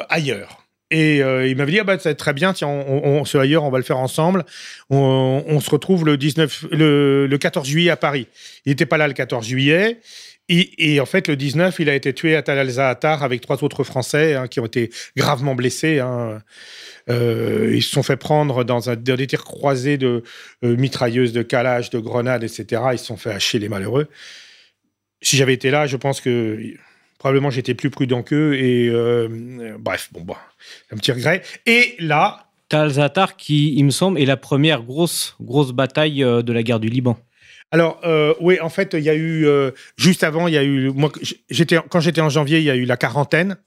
[0.09, 0.59] ailleurs.
[0.91, 2.53] Et euh, il m'avait dit ah bah c'est très bien.
[2.53, 4.45] Tiens, on, on, ce ailleurs, on va le faire ensemble.
[4.91, 8.27] On, se retrouve le 19, le, le 14 juillet à Paris.
[8.65, 9.99] Il n'était pas là le 14 juillet.
[10.49, 13.85] Et, en fait, le 19, il a été tué à Tal al-Zaatar avec trois autres
[13.85, 15.99] Français hein, qui ont été gravement blessés.
[15.99, 16.41] Hein.
[17.09, 20.23] Euh, ils se sont fait prendre dans, un, dans des tirs croisés de
[20.65, 22.81] euh, mitrailleuses, de calage, de grenades, etc.
[22.91, 24.09] Ils se sont fait hacher les malheureux.
[25.21, 26.59] Si j'avais été là, je pense que
[27.19, 28.55] probablement j'étais plus prudent qu'eux.
[28.55, 30.41] Et euh, bref, bon, bah,
[30.91, 31.41] un petit regret.
[31.65, 32.47] Et là.
[32.67, 36.81] Tal al-Zaatar, qui, il me semble, est la première grosse, grosse bataille de la guerre
[36.81, 37.17] du Liban.
[37.73, 40.63] Alors euh, oui, en fait, il y a eu euh, juste avant, il y a
[40.63, 41.11] eu moi
[41.49, 43.57] j'étais quand j'étais en janvier, il y a eu la quarantaine,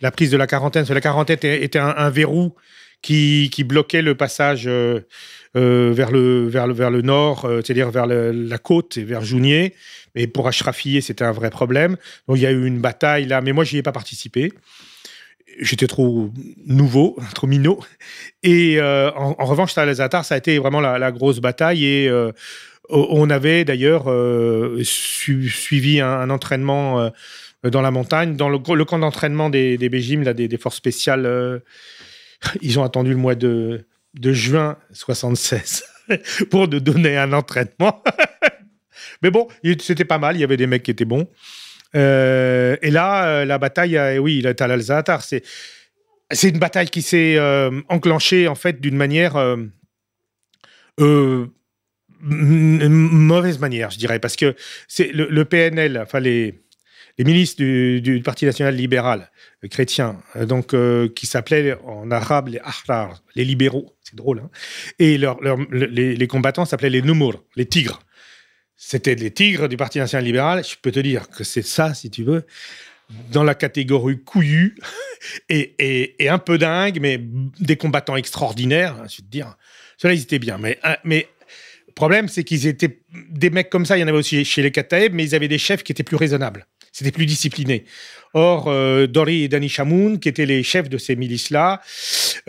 [0.00, 0.84] la prise de la quarantaine.
[0.86, 2.54] La quarantaine était, un, verrou
[3.00, 5.00] qui, bloquait le passage euh,
[5.54, 9.74] vers le vers le vers le nord, c'est-à-dire vers la côte et vers Jounier.
[10.14, 11.96] Et pour Ashrafieh, c'était un vrai problème.
[12.28, 14.52] Donc il y a eu une bataille là, mais moi j'y ai pas participé.
[15.60, 16.30] J'étais trop
[16.66, 17.80] nouveau, trop minot.
[18.42, 22.10] Et en, revanche, ça a été vraiment la, grosse bataille et
[22.90, 27.10] on avait d'ailleurs euh, su suivi un, entraînement euh,
[27.70, 31.26] dans la montagne, dans le, camp d'entraînement des, des là, des, forces spéciales.
[31.26, 31.60] Euh,
[32.62, 35.84] ils ont attendu le mois de, juin 76
[36.50, 38.02] pour nous donner un entraînement.
[39.22, 39.48] Mais bon,
[39.80, 40.36] c'était pas mal.
[40.36, 41.28] Il y avait des mecs qui étaient bons.
[41.92, 45.20] Et là, la bataille, oui, est à.
[45.20, 45.42] C'est
[46.32, 47.38] c'est une bataille qui s'est
[47.88, 49.36] enclenchée en fait d'une manière
[52.22, 54.54] mauvaise manière, je dirais, parce que
[54.88, 56.60] c'est le, PNL, enfin les,
[57.18, 59.30] les milices du, Parti national libéral
[59.64, 64.40] euh, chrétien, euh, donc euh, qui s'appelaient en arabe les ahrar, les libéraux, c'est drôle,
[64.40, 64.50] hein,
[64.98, 68.00] et les, les, combattants s'appelaient les numur, les tigres.
[68.76, 70.64] C'était les tigres du Parti national libéral.
[70.64, 72.46] Je peux te dire que c'est ça, si tu veux,
[73.30, 74.76] dans la catégorie couillu
[75.50, 77.20] et, et, un peu dingue, mais
[77.60, 78.96] des combattants extraordinaires.
[78.98, 79.56] hein, Je vais te dire,
[79.98, 80.58] cela ils étaient bien.
[80.58, 81.24] Mais, le
[82.00, 83.98] problème, c'est qu'ils étaient des mecs comme ça.
[83.98, 86.02] Il y en avait aussi chez les Kataeb, mais ils avaient des chefs qui étaient
[86.02, 86.66] plus raisonnables.
[86.92, 87.84] C'était plus discipliné.
[88.32, 91.80] Or, euh, Dori et Dani Chamoun, qui étaient les chefs de ces milices-là,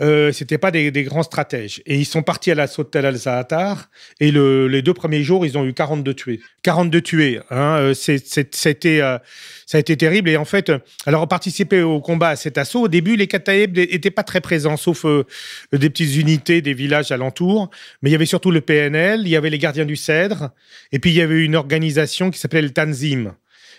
[0.00, 1.82] euh, c'était pas des, des grands stratèges.
[1.86, 3.90] Et ils sont partis à l'assaut de Tel al-Zaatar.
[4.20, 6.40] Et le- les deux premiers jours, ils ont eu 42 tués.
[6.62, 7.40] 42 tués.
[7.50, 9.18] Hein, euh, c'était, euh,
[9.66, 10.28] ça a été terrible.
[10.30, 12.82] Et en fait, euh, alors, on participait au combat à cet assaut.
[12.82, 15.24] Au début, les Kataeb n'étaient pas très présents, sauf euh,
[15.72, 17.70] des petites unités des villages alentours.
[18.02, 20.50] Mais il y avait surtout le PNL, il y avait les gardiens du Cèdre.
[20.92, 23.34] Et puis, il y avait une organisation qui s'appelait le Tanzim.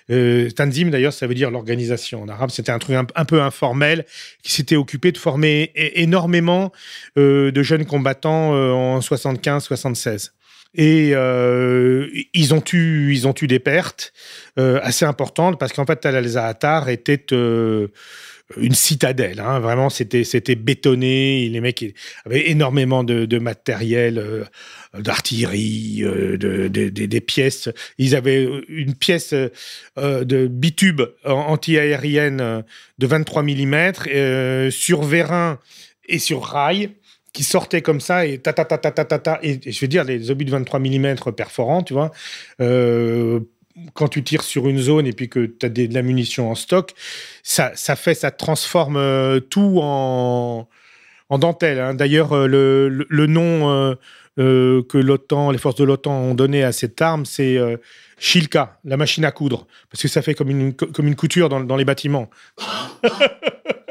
[0.10, 2.24] Euh, Tanzim, d'ailleurs, ça veut dire l'organisation.
[2.24, 4.06] En arabe, c'était un truc un, peu informel
[4.42, 6.72] qui s'était occupé de former énormément
[7.18, 10.32] euh, de jeunes combattants euh, en 75-76.
[10.76, 14.12] Et euh, ils, ont eu, ils ont eu des pertes
[14.58, 17.28] assez importantes parce qu'en fait, Tal al-Zaatar était
[18.58, 19.40] une citadelle.
[19.40, 19.60] hein.
[19.60, 21.50] Vraiment, c'était c'était bétonné.
[21.50, 21.84] Les mecs
[22.26, 24.44] avaient énormément de, matériel, euh,
[24.98, 27.70] d'artillerie, euh, de, de- de- des pièces.
[27.98, 32.62] Ils avaient une pièce euh, de bitube en- anti-aérienne euh,
[33.00, 35.60] de 23 mm sur vérin
[36.08, 36.92] et sur rail
[37.34, 40.04] qui sortait comme ça et ta ta ta ta ta ta, et, je veux dire
[40.04, 42.12] les obus de 23 mm perforants, tu vois.
[42.62, 43.40] euh,
[43.94, 46.56] quand tu tires sur une zone et puis que tu as de la munition en
[46.56, 46.94] stock,
[47.42, 50.68] ça, ça fait, ça transforme euh, tout en,
[51.30, 51.80] en dentelle.
[51.80, 51.94] hein.
[51.94, 53.96] D'ailleurs, euh, le, le, nom
[54.40, 57.58] euh, que l'OTAN, les forces de l'OTAN ont donné à cette arme, c'est
[58.18, 61.76] Shilka, la machine à coudre, parce que ça fait comme une, comme une couture dans
[61.76, 62.30] les bâtiments.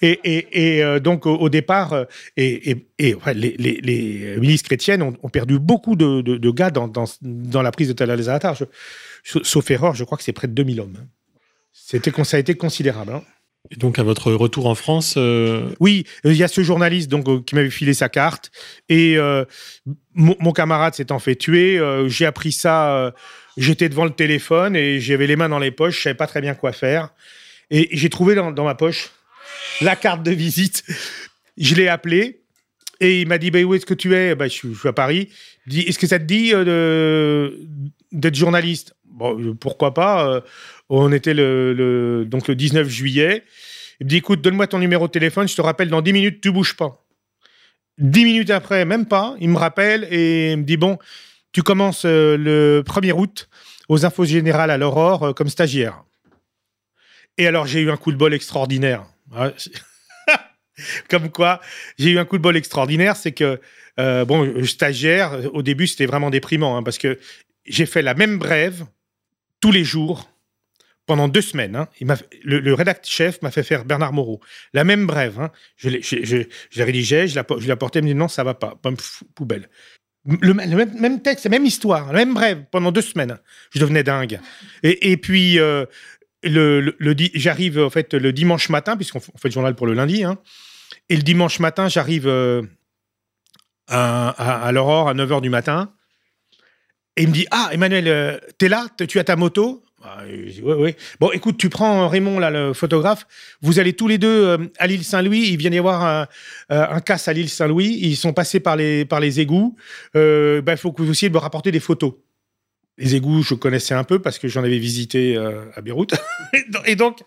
[0.00, 2.04] Et, et, et, euh, donc, au, au départ, euh,
[2.36, 6.36] et, et, et, ouais, les, les, les milices chrétiennes ont, ont perdu beaucoup de, de,
[6.36, 7.94] de gars dans, dans, dans la prise de.
[8.54, 8.64] Je-
[9.24, 10.96] je- Sauf erreur, je crois que c'est près de 2000 hommes.
[11.00, 11.06] hein.
[11.72, 13.12] C'était, ça a été considérable.
[13.12, 13.22] hein.
[13.70, 17.44] Et donc, à votre retour en France, euh, Oui, il y a ce journaliste donc
[17.44, 18.50] qui m'avait filé sa carte
[18.88, 19.44] et euh,
[20.14, 21.78] mon, camarade s'étant fait tuer.
[21.78, 23.14] euh, j'ai appris ça.
[23.56, 25.96] J'étais devant le téléphone et j'avais les mains dans les poches.
[25.98, 27.10] Je savais pas très bien quoi faire.
[27.70, 29.10] Et j'ai trouvé dans, dans ma poche
[29.80, 30.84] la carte de visite.
[31.56, 32.42] Je l'ai appelé
[33.02, 34.34] et il m'a dit bah, où est-ce que tu es?
[34.34, 35.28] Bah, je, suis, je suis à Paris.
[35.66, 37.50] Il dit est-ce que ça te dit euh,
[38.12, 38.94] d'être journaliste?
[39.04, 40.40] Bon, pourquoi pas euh,
[40.88, 43.44] On était le, donc le 19 juillet.
[44.00, 46.40] Il me dit écoute, donne-moi ton numéro de téléphone, je te rappelle dans 10 minutes,
[46.40, 47.04] tu bouges pas.
[47.98, 50.98] 10 minutes après, même pas, il me rappelle et il me dit bon,
[51.52, 53.48] tu commences euh, le 1er août
[53.88, 56.04] aux infos générales à l'Aurore comme stagiaire.
[57.36, 59.04] Et alors, j'ai eu un coup de bol extraordinaire.
[59.56, 59.72] C'est-
[61.08, 61.60] comme quoi,
[61.98, 63.60] j'ai eu un coup de bol extraordinaire, c'est que,
[64.00, 67.18] euh, bon, stagiaire, au début, c'était vraiment déprimant, hein, parce que
[67.66, 68.84] j'ai fait la même brève
[69.60, 70.28] tous les jours
[71.06, 71.76] pendant deux semaines.
[71.76, 71.88] hein.
[72.42, 74.40] Le, le rédact chef m'a fait faire Bernard Moreau.
[74.72, 75.38] La même brève.
[75.40, 75.50] hein.
[75.76, 76.36] Je je,
[76.76, 78.80] l'ai rédigée, je la, je la portais, me dit non, ça va pas.
[79.34, 79.68] Poubelle.
[80.24, 83.38] Le, même, texte, la même histoire, la même brève pendant deux semaines.
[83.74, 84.38] Je devenais dingue.
[84.84, 85.84] Et, et puis, euh,
[86.50, 86.96] le,
[87.34, 90.24] j'arrive en fait le dimanche matin, puisqu'on fait le journal pour le lundi.
[90.24, 90.38] hein.
[91.08, 92.62] et le dimanche matin, j'arrive euh,
[93.88, 95.92] à, l'aurore à 9h du matin.
[97.16, 98.86] Et il me dit Ah, Emmanuel, euh, t'es là?
[99.08, 100.62] Tu as ta moto Ah, je.
[101.20, 103.26] Bon, écoute, tu prends Raymond, là, le photographe.
[103.60, 105.48] Vous allez tous les deux euh, à l'île Saint-Louis.
[105.50, 106.26] Il vient d'y avoir un,
[106.70, 107.98] euh, casse à l'île Saint-Louis.
[108.00, 109.76] Ils sont passés par les, par les égouts.
[110.16, 112.14] Euh, bah, Il faut que vous essayiez de me rapporter des photos.
[112.98, 116.14] Les égouts, je connaissais un peu parce que j'en avais visité euh, à Beyrouth.
[116.86, 117.20] Et donc,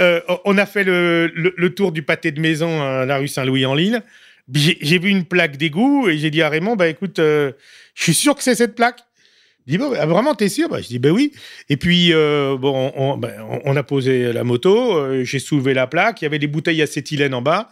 [0.00, 3.74] euh, on a fait le, tour du pâté de maison à la rue Saint-Louis en
[3.74, 4.02] Lille.
[4.52, 7.52] J'ai vu une plaque d'égout et j'ai dit à Raymond, bah écoute, euh,
[7.94, 8.98] je suis sûr que c'est cette plaque.
[9.68, 10.68] Il dit, bah, vraiment, t'es sûr?
[10.68, 11.32] Bah, Je dis, ben oui.
[11.68, 15.72] Et puis, euh, bon, on, ben, on- on a posé la moto, euh, j'ai soulevé
[15.72, 17.70] la plaque, il y avait des bouteilles acétylène en bas.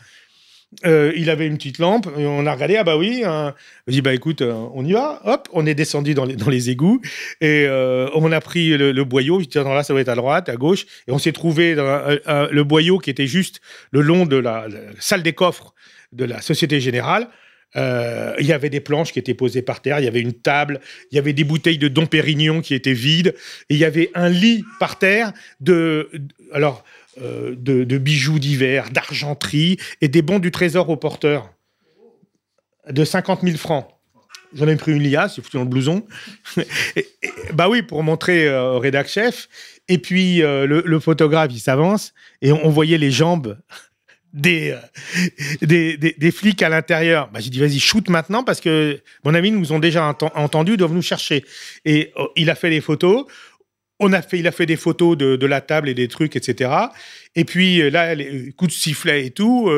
[0.87, 3.23] Euh, il avait une petite lampe, on a regardé, ah bah oui.
[3.25, 3.55] hein.
[3.89, 5.21] J'ai dit, bah écoute, euh, on y va.
[5.25, 7.01] Hop, on est descendu dans les, égouts
[7.41, 9.41] et euh, on a pris le, boyau.
[9.41, 10.87] Je dis, là, ça doit être à droite, à gauche.
[11.09, 11.85] Et on s'est trouvé dans
[12.51, 15.75] le boyau qui était juste le long de la, salle des coffres
[16.13, 17.29] de la Société Générale.
[17.75, 20.81] Il y avait des planches qui étaient posées par terre, il y avait une table,
[21.11, 23.35] il y avait des bouteilles de Dom Pérignon qui étaient vides,
[23.69, 26.11] et il y avait un lit par terre de-
[26.53, 26.85] alors,
[27.19, 31.51] euh, de, bijoux divers, d'argenterie et des bons du trésor au porteur
[32.89, 33.89] de 50 000 francs.
[34.55, 36.07] J'en ai pris une liasse, j'ai foutu dans le blouson.
[36.97, 37.07] Et-
[37.53, 39.49] bah oui, pour montrer euh, au rédac chef.
[39.89, 43.59] Et puis euh, le, photographe, il s'avance et on, voyait les jambes
[44.33, 44.77] des,
[45.63, 47.29] des, flics à l'intérieur.
[47.33, 50.95] Bah, j'ai dit, vas-y, shoot maintenant parce que mon ami nous ont déjà entendus, doivent
[50.95, 51.45] nous chercher.
[51.85, 53.27] Et oh, il a fait les photos.
[54.01, 56.71] On a fait, il a fait des photos de, la table et des trucs, etc.
[57.37, 59.71] Et puis là, les coups de sifflet et tout,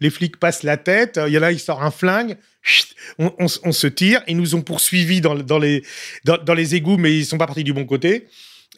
[0.00, 1.18] les flics passent la tête.
[1.26, 2.36] Il y en a, il sort un flingue.
[3.18, 4.22] On, se tire.
[4.26, 8.26] Ils nous ont poursuivis dans, les, égouts, mais ils sont pas partis du bon côté.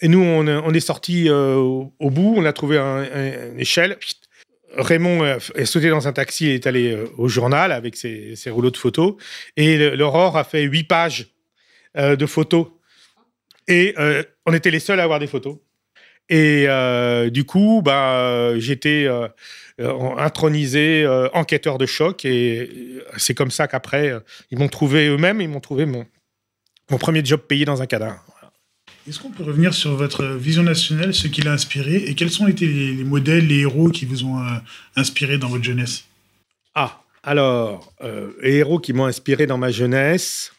[0.02, 3.98] Et nous, on, est sortis euh, au, bout, on a trouvé un, une échelle.
[4.76, 8.70] Raymond est sauté dans un taxi et est allé euh, au journal avec ses, rouleaux
[8.70, 9.14] de photos.
[9.56, 11.28] Et l'Aurore a fait huit pages
[11.96, 12.68] euh, de photos.
[13.70, 13.94] Et
[14.46, 15.56] on était les seuls à avoir des photos.
[16.28, 16.66] Et
[17.30, 19.08] du coup, bah, j'étais
[19.78, 22.24] intronisé enquêteur de choc.
[22.24, 22.68] Et
[23.16, 24.12] c'est comme ça qu'après,
[24.50, 26.04] ils m'ont trouvé eux-mêmes, ils m'ont trouvé mon,
[26.90, 28.24] mon premier job payé dans un cadavre.
[29.08, 32.46] Est-ce qu'on peut revenir sur votre vision nationale, ce qui l'a inspiré, et quels sont
[32.46, 34.58] été les, modèles, les héros qui vous ont euh,
[34.94, 36.04] inspiré dans votre jeunesse?
[36.74, 40.52] Ah, alors, euh, les héros qui m'ont inspiré dans ma jeunesse.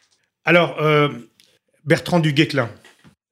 [0.44, 1.10] Alors, euh,
[1.86, 2.70] Bertrand du Guesclin.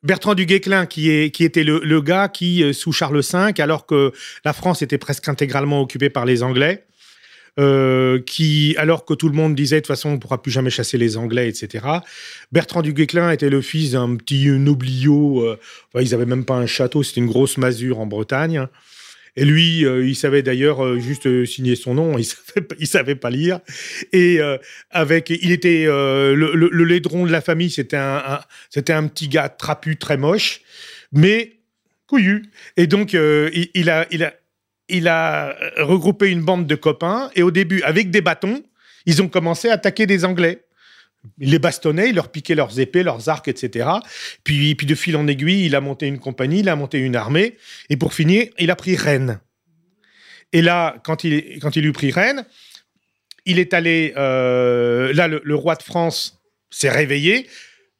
[0.03, 4.11] Bertrand du Guesclin, qui, qui était le, le gars qui, sous Charles V, alors que
[4.45, 6.85] la France était presque intégralement occupée par les Anglais,
[7.59, 10.51] euh, qui, alors que tout le monde disait de toute façon on ne pourra plus
[10.51, 11.85] jamais chasser les Anglais, etc.
[12.53, 14.47] Bertrand du Guesclin était le fils d'un petit.
[14.47, 15.55] Euh,
[15.99, 18.67] ils n'avaient même pas un château, c'était une grosse masure en Bretagne.
[19.35, 23.29] Et lui, euh, il savait d'ailleurs juste signer son nom, il savait, il savait pas
[23.29, 23.59] lire.
[24.13, 24.39] Et
[24.89, 28.39] avec, il était le, le, laidron de la famille, c'était un,
[28.75, 30.61] un petit gars trapu, très moche,
[31.11, 31.57] mais
[32.07, 32.43] couillu.
[32.77, 34.33] Et donc, il, il, a, il, a,
[34.87, 38.63] il a regroupé une bande de copains et au début, avec des bâtons,
[39.05, 40.63] ils ont commencé à attaquer des Anglais.
[41.39, 43.89] Il les bastonnait, il leur piquait leurs épées, leurs arcs, etc.
[44.43, 47.15] Puis, puis de fil en aiguille, il a monté une compagnie, il a monté une
[47.15, 47.57] armée.
[47.89, 49.39] Et pour finir, il a pris Rennes.
[50.53, 52.45] Et là, quand il, quand il eut pris Rennes,
[53.45, 54.13] il est allé.
[54.17, 57.47] Euh, là, le, roi de France s'est réveillé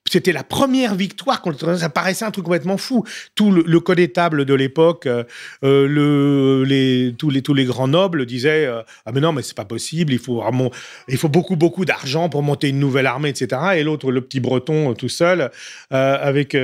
[0.10, 3.04] c'était la première victoire contre ça paraissait un truc complètement fou.
[3.36, 5.24] Tout le, le connétable de l'époque euh,
[5.63, 9.41] euh, le les tous les tous les grands nobles disaient euh, ah mais non mais
[9.41, 10.13] c'est pas possible.
[10.13, 10.72] Il faut vraiment,
[11.08, 14.39] il faut beaucoup beaucoup d'argent pour monter une nouvelle armée etc et l'autre le petit
[14.39, 15.52] breton tout seul
[15.89, 16.56] avec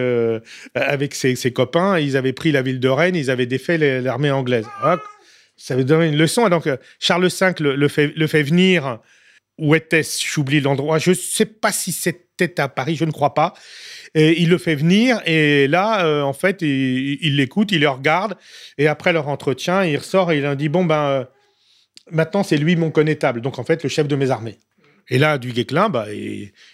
[0.73, 4.65] avec ses, copains ils avaient pris la ville de Rennes ils avaient défait l'armée anglaise.
[5.57, 6.47] Ça avait donné une leçon.
[6.47, 6.67] Et donc
[6.99, 8.99] Charles V le, fait le fait venir.
[9.57, 10.25] Où était-ce?
[10.25, 10.97] J'oublie l'endroit.
[10.97, 11.93] Je ne sais pas si
[12.37, 13.53] c'était à Paris, je ne crois pas.
[14.13, 18.35] Et il le fait venir et là, euh, en fait, il l'écoute, il, le regarde
[18.77, 21.25] et après leur entretien, il ressort et il leur dit bon ben euh,
[22.11, 24.57] maintenant c'est lui mon connétable, donc en fait le chef de mes armées.
[25.09, 26.07] Et là, du Guesclin, bah,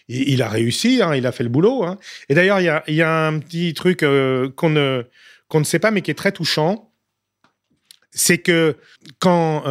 [0.08, 1.84] il, a réussi, hein, il a fait le boulot.
[1.84, 1.98] Hein.
[2.30, 5.04] Et d'ailleurs, il y a, un petit truc euh, qu'on ne,
[5.50, 6.94] qu'on ne sait pas, mais qui est très touchant.
[8.12, 8.78] C'est que
[9.20, 9.64] quand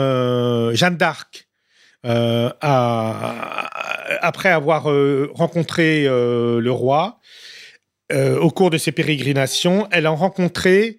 [0.75, 1.49] Jeanne d'Arc
[2.07, 2.51] euh,
[4.23, 7.19] après avoir euh, rencontré euh, le roi,
[8.41, 10.99] au cours de ses pérégrinations, elle a rencontré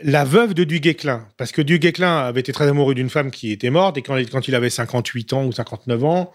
[0.00, 3.70] la veuve de Duguesclin, parce que Duguesclin avait été très amoureux d'une femme qui était
[3.70, 6.32] morte, et quand, il avait 58 ans ou 59 ans,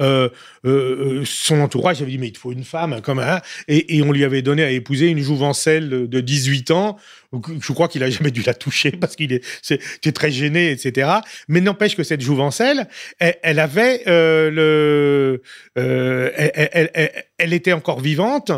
[0.00, 4.10] son entourage avait dit mais il te faut une femme comme un et, et, on
[4.10, 6.96] lui avait donné à épouser une jouvencelle de 18 ans
[7.32, 11.10] je crois qu'il a jamais dû la toucher parce qu'il est, très gêné etc
[11.48, 15.42] mais n'empêche que cette jouvencelle elle, avait le
[15.74, 16.90] elle,
[17.38, 18.52] elle, était encore vivante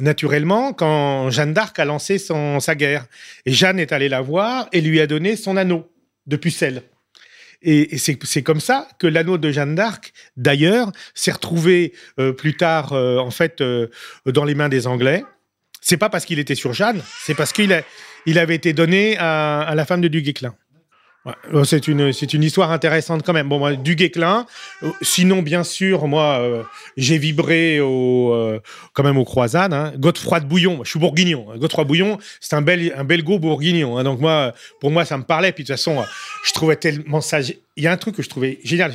[0.00, 3.06] naturellement quand Jeanne d'Arc a lancé son, sa guerre.
[3.46, 5.90] Et Jeanne est allée la voir et lui a donné son anneau
[6.26, 6.82] de pucelle.
[7.62, 12.92] Et, c'est comme ça que l'anneau de Jeanne d'Arc, d'ailleurs, s'est retrouvé euh, plus tard,
[12.92, 13.88] euh, en fait, euh,
[14.26, 15.24] dans les mains des Anglais.
[15.86, 17.84] C'est pas parce qu'il était sur Jeanne, c'est parce qu'il
[18.24, 20.54] il avait été donné à, la femme de Duguesclin.
[21.26, 21.64] Ouais.
[21.64, 23.48] C'est une, une histoire intéressante quand même.
[23.48, 24.46] Bon, moi, du Guesclin.
[25.02, 26.66] Sinon, bien sûr, moi,
[26.96, 28.60] j'ai vibré au,
[28.92, 29.72] quand même aux croisades.
[29.72, 29.92] Hein.
[29.96, 30.84] Godefroy de Bouillon.
[30.84, 31.46] Je suis bourguignon.
[31.50, 31.58] Hein.
[31.58, 33.96] Godefroy Bouillon, c'est un bel, un belgo bourguignon.
[33.96, 34.04] Hein.
[34.04, 35.52] Donc moi, pour moi, ça me parlait.
[35.52, 36.04] Puis de toute façon,
[36.44, 37.40] je trouvais tellement ça.
[37.40, 38.92] Il y a un truc que je trouvais génial.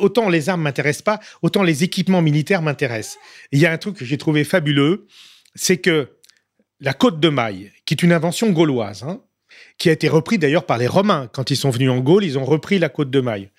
[0.00, 3.18] Autant les armes m'intéressent pas, autant les équipements militaires m'intéressent.
[3.52, 5.06] Il y a un truc que j'ai trouvé fabuleux,
[5.54, 6.10] c'est que
[6.80, 9.20] la côte de maille, qui est une invention gauloise, hein,
[9.78, 11.28] qui a été repris d'ailleurs par les Romains.
[11.32, 13.50] Quand ils sont venus en Gaule, ils ont repris la côte de maille,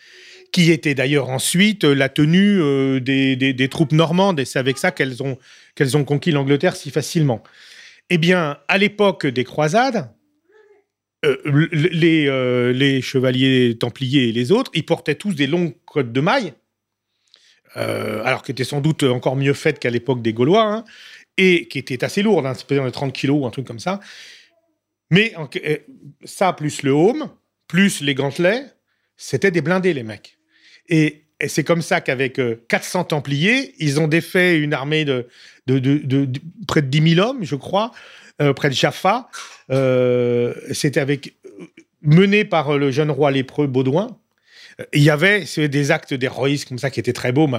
[0.52, 4.92] qui était d'ailleurs ensuite euh, la tenue euh, des, troupes normandes, et c'est avec ça
[4.92, 5.38] qu'elles ont,
[5.76, 7.44] qu'elles ont conquis l'Angleterre si facilement.
[8.10, 10.10] Eh bien, à l'époque des croisades,
[11.26, 16.22] euh, les, les, chevaliers templiers et les autres, ils portaient tous des longues côtes de
[16.22, 16.54] maille,
[17.76, 20.84] alors qui étaient sans doute encore mieux faites qu'à l'époque des Gaulois, hein,
[21.38, 24.00] et qui étaient assez lourdes, hein, c'était 30 kilos ou un truc comme ça.
[25.12, 25.78] Mais euh,
[26.24, 27.30] ça, plus le home,
[27.68, 28.66] plus les gantelets,
[29.16, 30.38] c'était des blindés, les mecs.
[30.90, 35.28] Et, et c'est comme ça qu'avec euh, 400 Templiers, ils ont défait une armée de,
[35.68, 39.30] de, de- de- de près de 10 000 hommes, je crois, euh, près de Jaffa.
[39.72, 41.34] Euh, c'était avec
[42.02, 44.18] mené par euh, le jeune roi lépreux Baudouin.
[44.80, 47.50] Euh, Il y avait des actes d'héroïsme comme ça qui étaient très beaux.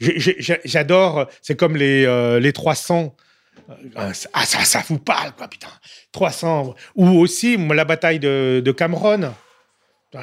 [0.00, 3.14] J'adore, euh, c'est comme les, euh, les 300.
[3.68, 4.12] Euh, Ah,
[4.44, 5.68] ça, ça vous parle, quoi, putain.
[6.12, 6.74] 300.
[6.94, 8.74] Ou aussi la bataille de, de.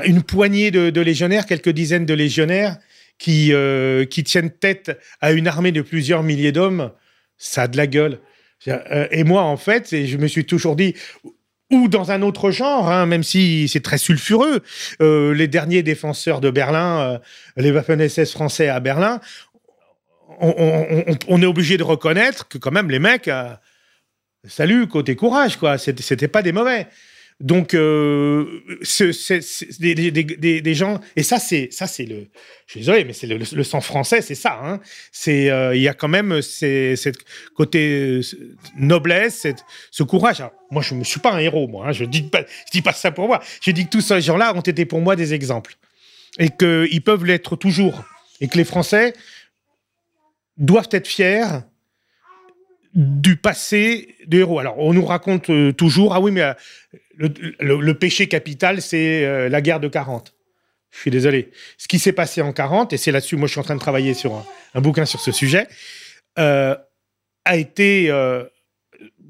[0.05, 2.78] Une poignée de, légionnaires, quelques dizaines de légionnaires
[3.20, 6.91] qui, euh, qui tiennent tête à une armée de plusieurs milliers d'hommes.
[7.38, 8.20] Ça a de la gueule.
[8.68, 10.95] Euh, Et moi, en fait, je me suis toujours dit,
[11.72, 14.61] ou dans un autre genre, hein, même si c'est très sulfureux,
[15.01, 17.18] euh, les derniers défenseurs de Berlin, euh,
[17.57, 19.20] les Waffen-SS français à Berlin,
[20.39, 23.30] on, est obligé de reconnaître que quand même les mecs,
[24.47, 26.88] salut, côté courage, quoi, c'était pas des mauvais.
[27.39, 28.61] Donc, euh,
[29.79, 32.27] des, des- des- des- des gens, et ça, c'est ça, c'est le,
[32.67, 34.59] je suis désolé, mais c'est le, sang français, c'est ça.
[34.63, 34.79] hein.
[35.11, 37.17] C'est, euh, il y a quand même cette
[37.55, 38.21] côté euh,
[38.77, 40.43] noblesse, cette- ce courage.
[40.71, 41.88] Moi, je ne suis pas un héros, moi.
[41.88, 43.41] hein, je dis pas, je dis pas ça pour moi.
[43.61, 45.75] Je dis que tous ces gens-là ont été pour moi des exemples
[46.39, 48.03] et qu'ils peuvent l'être toujours,
[48.41, 49.13] et que les Français
[50.57, 51.45] doivent être fiers
[52.95, 54.59] du passé de héros.
[54.59, 56.43] Alors, on nous raconte toujours, ah oui, mais
[57.18, 60.34] le, péché capital, c'est euh, la guerre de 40.
[60.91, 61.51] Je suis désolé.
[61.78, 63.80] Ce qui s'est passé en 40, et c'est là-dessus, moi je suis en train de
[63.80, 64.45] travailler sur un,
[64.76, 65.68] un bouquin sur ce sujet,
[66.39, 66.76] euh,
[67.45, 68.45] a été, euh,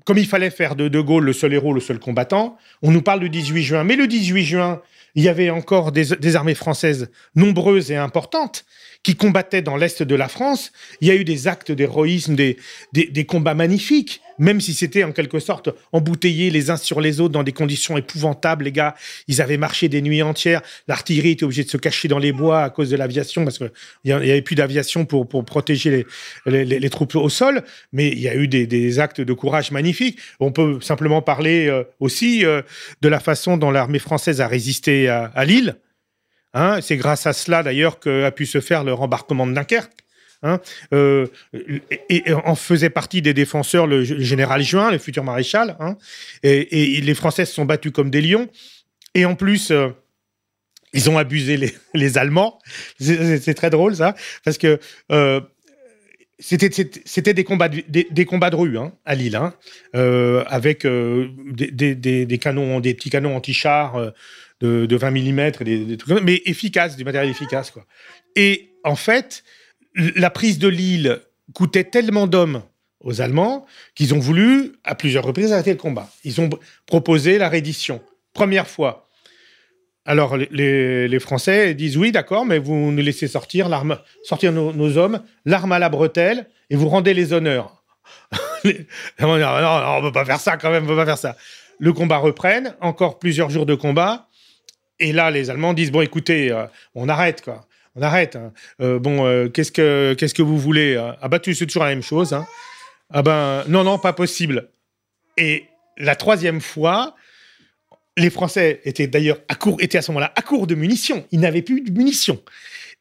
[0.06, 3.02] comme il fallait faire de De Gaulle le seul héros, le seul combattant, on nous
[3.02, 3.84] parle du 18 juin.
[3.84, 4.82] Mais le 18 juin,
[5.16, 8.66] il y avait encore des, armées françaises nombreuses et importantes
[9.04, 10.72] qui combattaient dans l'Est de la France.
[11.02, 15.40] Il y a eu des actes d'héroïsme, des, combats magnifiques, même si c'était en quelque
[15.40, 18.64] sorte embouteillés les uns sur les autres dans des conditions épouvantables.
[18.64, 18.96] Les gars,
[19.28, 20.62] ils avaient marché des nuits entières.
[20.88, 23.72] L'artillerie était obligée de se cacher dans les bois à cause de l'aviation, parce qu'il
[24.06, 26.06] n'y avait plus d'aviation pour, protéger
[26.46, 27.64] les, troupes au sol.
[27.92, 30.18] Mais il y a eu des, des actes de courage magnifiques.
[30.40, 32.62] On peut simplement parler euh, aussi euh,
[33.02, 35.76] de la façon dont l'armée française a résisté à, Lille.
[36.54, 40.04] Hein, c'est grâce à cela d'ailleurs qu'a pu se faire le rembarquement de Dunkerque.
[40.44, 40.60] Hein,
[40.94, 41.28] euh,
[42.10, 45.78] et, et en faisait partie des défenseurs le, général Juin, le futur maréchal.
[45.80, 45.98] Hein,
[46.44, 48.50] et, les Français se sont battus comme des lions.
[49.16, 49.90] Et en plus, euh,
[50.92, 51.58] ils ont abusé
[51.94, 52.60] les, Allemands.
[53.00, 54.80] C'est très drôle ça, parce que
[55.14, 55.40] euh,
[56.40, 59.54] c'était des combats de, des, combats de rue hein, à Lille, hein,
[59.94, 64.12] avec des, canons, des petits canons anti-chars
[64.64, 67.86] de, de, 20 mm, des, trucs, mais efficaces, du matériel efficace quoi.
[68.36, 69.44] Et en fait,
[69.96, 71.20] la prise de Lille
[71.54, 72.64] coûtait tellement d'hommes
[73.02, 76.10] aux Allemands qu'ils ont voulu à plusieurs reprises arrêter le combat.
[76.24, 76.50] Ils ont
[76.86, 78.02] proposé la reddition.
[78.34, 79.10] Première fois.
[80.06, 84.98] Alors les, les, Français disent oui, d'accord, mais vous nous laissez sortir l'arme, sortir nos,
[84.98, 87.84] hommes, l'arme à la bretelle, et vous rendez les honneurs.
[88.66, 91.38] non, on peut pas faire ça quand même, on peut pas faire ça.
[91.80, 94.28] Le combat reprenne, encore plusieurs jours de combat,
[95.00, 96.66] et là les Allemands disent bon, écoutez, euh,
[96.96, 98.36] on arrête quoi on arrête.
[98.36, 98.54] Hein.
[98.82, 102.02] Euh, bon, euh, qu'est-ce que qu'est-ce que vous voulez Ah bah c'est toujours la même
[102.04, 102.34] chose.
[102.34, 102.48] Hein.
[103.12, 104.70] Ah ben non non pas possible.
[105.38, 105.66] Et
[105.98, 107.16] la troisième fois,
[108.18, 111.26] les Français étaient d'ailleurs à court étaient à ce moment-là à court de munitions.
[111.32, 112.42] Ils n'avaient plus de munitions.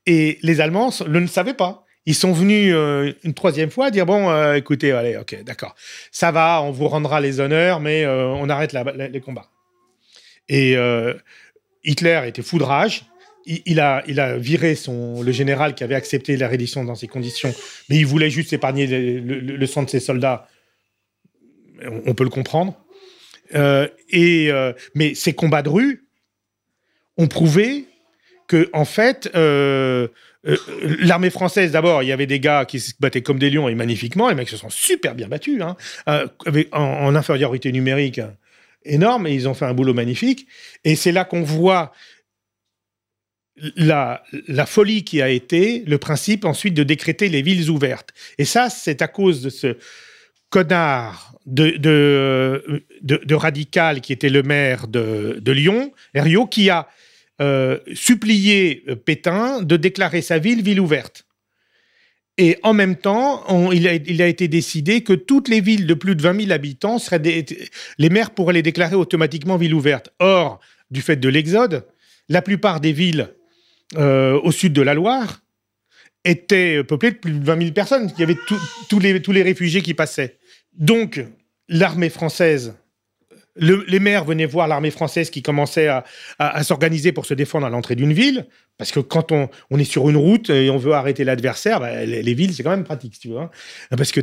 [0.06, 1.86] Et les Allemands le ne savaient pas.
[2.04, 2.74] Ils sont venus
[3.22, 5.76] une troisième fois dire bon écoutez allez ok d'accord
[6.10, 9.48] ça va on vous rendra les honneurs mais on arrête les combats.
[10.48, 10.76] Et
[11.84, 13.04] Hitler était fou de rage
[13.46, 17.54] il a, viré le général qui avait accepté la reddition dans ces conditions,
[17.88, 20.48] mais il voulait juste épargner le, sang de ses soldats.
[22.06, 22.76] On, peut le comprendre.
[23.54, 26.04] Euh, et, euh, mais ces combats de rue
[27.16, 27.86] ont prouvé
[28.46, 30.08] que, en fait, euh,
[30.82, 33.74] l'armée française, d'abord, il y avait des gars qui se battaient comme des lions et
[33.74, 34.28] magnifiquement.
[34.28, 35.76] Les mecs se sont super bien battus, hein,
[36.06, 36.26] en,
[36.72, 38.20] en, infériorité numérique
[38.84, 40.46] énorme, et ils ont fait un boulot magnifique.
[40.84, 41.92] Et c'est là qu'on voit
[43.76, 44.22] la,
[44.66, 48.10] folie qui a été le principe ensuite de décréter les villes ouvertes.
[48.38, 49.76] Et ça, c'est à cause de ce
[50.48, 56.88] connard de, radical qui était le maire de, de Lyon, Herriot, qui a
[57.40, 61.24] euh, supplié Pétain de déclarer sa ville ville ouverte.
[62.42, 66.22] Et en même temps, il, a, été décidé que toutes les villes de plus de
[66.22, 67.22] 20 000 habitants, seraient
[67.98, 70.10] les maires pourraient les déclarer automatiquement ville ouverte.
[70.18, 70.58] Or,
[70.90, 71.86] du fait de l'exode,
[72.28, 73.28] la plupart des villes
[73.96, 75.42] euh, au sud de la Loire
[76.24, 78.10] étaient peuplées de plus de 20 000 personnes.
[78.18, 78.38] Il y avait
[78.88, 78.98] tous
[79.32, 80.40] les réfugiés qui passaient.
[80.72, 81.24] Donc,
[81.68, 82.74] l'armée française
[83.54, 86.04] le- les maires venaient voir l'armée française qui commençait à,
[86.62, 88.46] s'organiser pour se défendre à l'entrée d'une ville.
[88.78, 89.48] Parce que quand on,
[89.78, 92.70] est sur une route et on veut arrêter l'adversaire, bah, les, les villes, c'est quand
[92.70, 93.38] même pratique, tu veux.
[93.38, 93.50] hein.
[93.96, 94.20] Parce que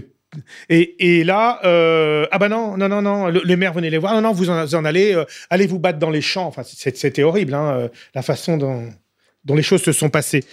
[0.69, 4.13] et, là, euh, ah bah non, non, non, non, le, le maire venait les voir.
[4.13, 6.45] Non, non, vous en, allez, euh, allez vous battre dans les champs.
[6.45, 8.91] Enfin, c'était horrible, hein, euh, la façon dont,
[9.55, 10.43] les choses se sont passées.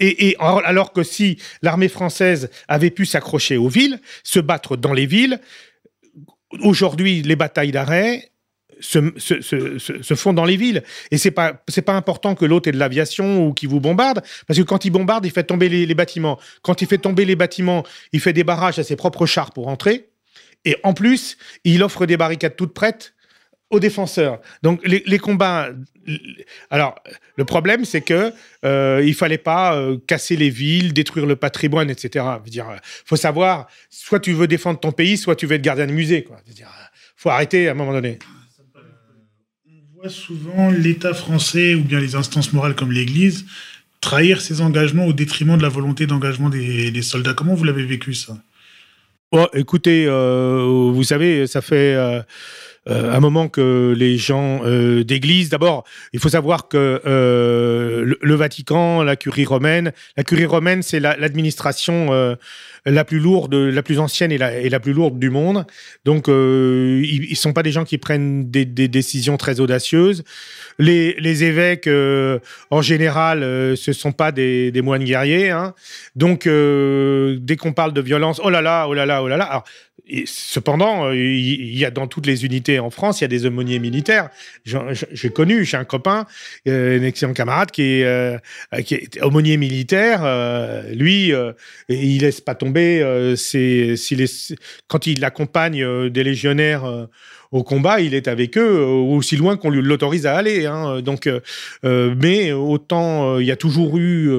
[0.00, 5.06] Et, alors que si l'armée française avait pu s'accrocher aux villes, se battre dans les
[5.06, 5.40] villes,
[6.60, 8.30] aujourd'hui, les batailles d'arrêt
[8.80, 10.82] se, font dans les villes.
[11.10, 14.58] Et c'est pas pas important que l'autre ait de l'aviation ou qu'il vous bombarde, parce
[14.58, 16.38] que quand il bombarde, il fait tomber les bâtiments.
[16.62, 19.68] Quand il fait tomber les bâtiments, il fait des barrages à ses propres chars pour
[19.68, 20.10] entrer.
[20.64, 23.14] Et en plus, il offre des barricades toutes prêtes
[23.70, 24.40] aux défenseurs.
[24.62, 25.70] Donc les, les combats.
[26.70, 26.96] Alors
[27.36, 28.32] le problème, c'est que
[28.64, 32.24] euh, il fallait pas euh, casser les villes, détruire le patrimoine, etc.
[32.38, 35.56] Je veux dire, euh, faut savoir, soit tu veux défendre ton pays, soit tu veux
[35.56, 36.24] être gardien de musée.
[36.24, 36.40] Quoi.
[36.46, 36.84] Veux dire, euh,
[37.16, 38.18] faut arrêter à un moment donné.
[39.66, 43.44] On voit souvent l'État français ou bien les instances morales comme l'Église
[44.00, 47.34] trahir ses engagements au détriment de la volonté d'engagement des, des soldats.
[47.34, 48.38] Comment vous l'avez vécu ça?
[49.30, 52.22] Oh, écoutez, euh, vous savez, ça fait euh,
[52.88, 58.34] euh, un moment que les gens euh, d'église, d'abord, il faut savoir que euh, le,
[58.34, 62.36] Vatican, la curie romaine, la curie romaine, c'est la- l'administration euh,
[62.90, 65.64] la plus lourde, la plus ancienne et la, plus lourde du monde.
[66.04, 70.24] Donc, euh, ils ne sont pas des gens qui prennent des, décisions très audacieuses.
[70.78, 72.38] Les, évêques, euh,
[72.70, 75.50] en général, euh, ce sont pas des, moines guerriers.
[75.50, 75.74] Hein.
[76.14, 79.36] Donc, euh, dès qu'on parle de violence, oh là là, oh là là, oh là
[79.36, 79.64] là.
[80.24, 83.78] Cependant, il y a dans toutes les unités en France, il y a des aumôniers
[83.78, 84.30] militaires.
[84.64, 86.24] J'ai connu, j'ai un copain,
[86.66, 88.40] un excellent camarade qui est,
[89.20, 90.22] aumônier militaire.
[90.94, 91.34] lui,
[91.90, 92.77] il laisse pas tomber.
[92.78, 93.36] Euh,
[94.88, 97.06] quand il accompagne euh, des légionnaires euh,
[97.50, 100.66] au combat, il est avec eux euh, aussi loin qu'on lui l'autorise à aller.
[100.66, 101.00] hein.
[101.00, 101.40] Donc, euh,
[101.84, 104.30] euh, mais autant il y a toujours eu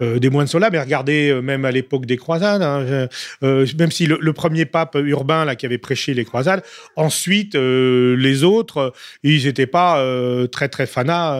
[0.00, 0.70] des moines soldats.
[0.70, 3.08] Mais regardez, même à l'époque des croisades, hein,
[3.42, 6.62] même si le, premier pape urbain là qui avait prêché les croisades,
[6.96, 8.92] ensuite les autres,
[9.22, 10.04] ils n'étaient pas
[10.50, 11.38] très très fanas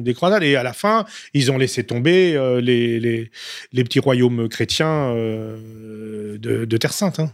[0.00, 0.42] des croisades.
[0.42, 6.76] Et à la fin, ils ont laissé tomber les, les, petits royaumes chrétiens de, de
[6.76, 7.20] Terre Sainte.
[7.20, 7.30] hein.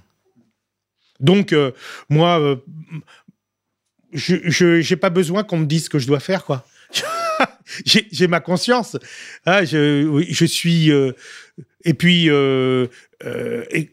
[1.21, 1.71] Donc, euh,
[2.09, 2.57] moi, euh,
[4.13, 6.67] je n'ai pas besoin qu'on me dise ce que je dois faire, quoi.
[7.85, 8.97] J'ai ma conscience.
[9.47, 10.91] Ah, je, suis.
[10.91, 11.13] euh,
[11.85, 12.27] et puis,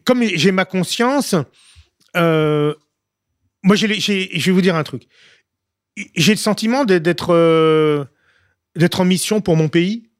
[0.04, 1.34] comme j'ai ma conscience,
[2.14, 2.74] moi,
[3.76, 5.04] je vais vous dire un truc.
[6.16, 8.08] J'ai le sentiment d'être-
[8.76, 10.10] d'être en mission pour mon pays.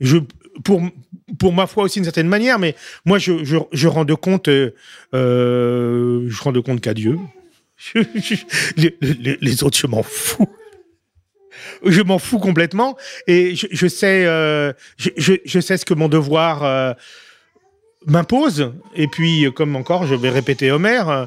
[0.00, 0.18] Je,
[0.62, 0.82] pour,
[1.38, 2.74] pour ma foi aussi d'une certaine manière, mais
[3.04, 4.74] moi, je, je, rends de compte, euh,
[5.14, 7.18] euh, je rends de compte qu'à Dieu.
[8.76, 10.48] Les, autres, je m'en fous.
[11.84, 12.96] Je m'en fous complètement
[13.26, 16.92] et je, sais, euh, je, sais ce que mon devoir euh,
[18.06, 18.72] m'impose.
[18.94, 21.26] Et puis, comme encore, je vais répéter euh,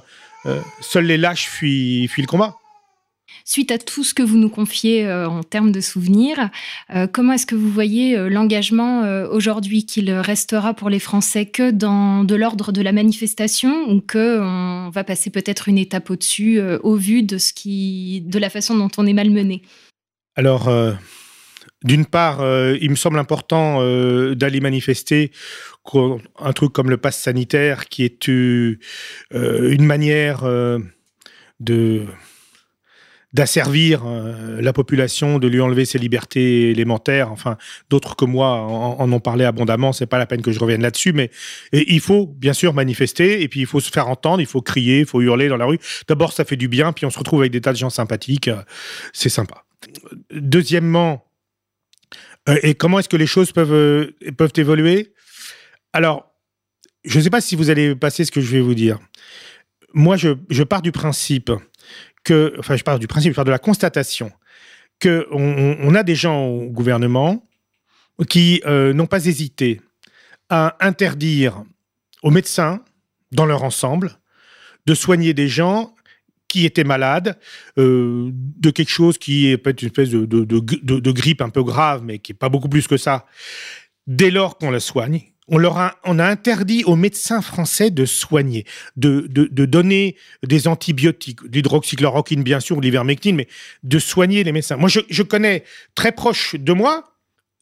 [0.82, 2.56] seuls les lâches fuient, fuient le combat.
[3.50, 6.50] Suite à tout ce que vous nous confiez euh, en termes de souvenirs,
[6.94, 11.72] euh, comment est-ce que vous voyez euh, l'engagement aujourd'hui qu'il restera pour les Français que
[11.72, 16.60] dans de l'ordre de la manifestation ou que on va passer peut-être une étape au-dessus
[16.84, 19.62] au vu de ce qui, de la façon dont on est malmené?
[20.36, 20.70] Alors,
[21.84, 22.40] d'une part,
[22.82, 23.80] il me semble important
[24.34, 25.32] d'aller manifester
[25.94, 30.44] un truc comme le pass sanitaire, qui est une manière
[31.60, 32.06] de
[33.38, 37.32] d'asservir euh, la population, de lui enlever ses libertés élémentaires.
[37.32, 37.56] Enfin,
[37.92, 39.94] d'autres que moi en, ont parlé abondamment.
[39.94, 41.30] C'est pas la peine que je revienne là-dessus, mais
[41.72, 45.02] il faut bien sûr manifester et puis il faut se faire entendre, il faut crier,
[45.02, 45.78] il faut hurler dans la rue.
[46.08, 48.48] D'abord, ça fait du bien, puis on se retrouve avec des tas de gens sympathiques.
[48.48, 48.64] euh,
[49.14, 49.66] C'est sympa.
[50.32, 51.24] Deuxièmement,
[52.50, 55.14] euh, et comment est-ce que les choses peuvent, peuvent évoluer?
[55.94, 56.34] Alors,
[57.06, 58.98] je ne sais pas si vous allez passer ce que je vais vous dire.
[59.94, 61.52] Moi, je, je pars du principe
[62.60, 64.32] enfin, je pars du principe, je pars de la constatation
[65.00, 67.48] que on, on a des gens au gouvernement
[68.26, 69.82] qui euh, n'ont pas hésité
[70.50, 71.64] à interdire
[72.24, 72.82] aux médecins,
[73.32, 74.18] dans leur ensemble,
[74.86, 75.94] de soigner des gens
[76.48, 77.38] qui étaient malades
[77.78, 82.20] euh, de quelque chose qui est peut-être une espèce de, grippe un peu grave, mais
[82.20, 83.26] qui est pas beaucoup plus que ça.
[84.08, 88.06] Dès lors qu'on la soigne, on, leur a, on a interdit aux médecins français de
[88.06, 93.48] soigner, de, de, donner des antibiotiques, l'hydroxychloroquine bien sûr, l'ivermectine, mais
[93.84, 94.78] de soigner les médecins.
[94.78, 95.64] Moi, je, je connais
[95.96, 97.14] très proche de moi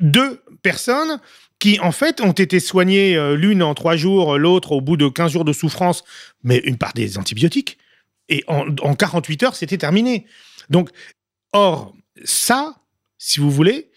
[0.01, 1.19] deux personnes
[1.59, 5.07] qui, en fait, ont été soignées, euh, l'une en trois jours, l'autre au bout de
[5.07, 6.03] 15 jours de souffrance,
[6.43, 7.77] mais une par des antibiotiques.
[8.27, 10.25] Et en, en 48 heures, c'était terminé.
[10.69, 10.89] Donc,
[11.53, 12.75] or, ça,
[13.17, 13.89] si vous voulez,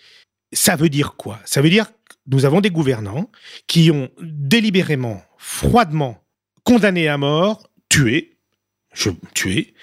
[0.53, 1.41] ça veut dire quoi?
[1.45, 1.91] Ça veut dire
[2.29, 3.31] nous avons des gouvernants
[3.66, 6.22] qui ont délibérément, froidement
[6.62, 8.37] condamné à mort, tué,
[8.93, 9.74] je, tué,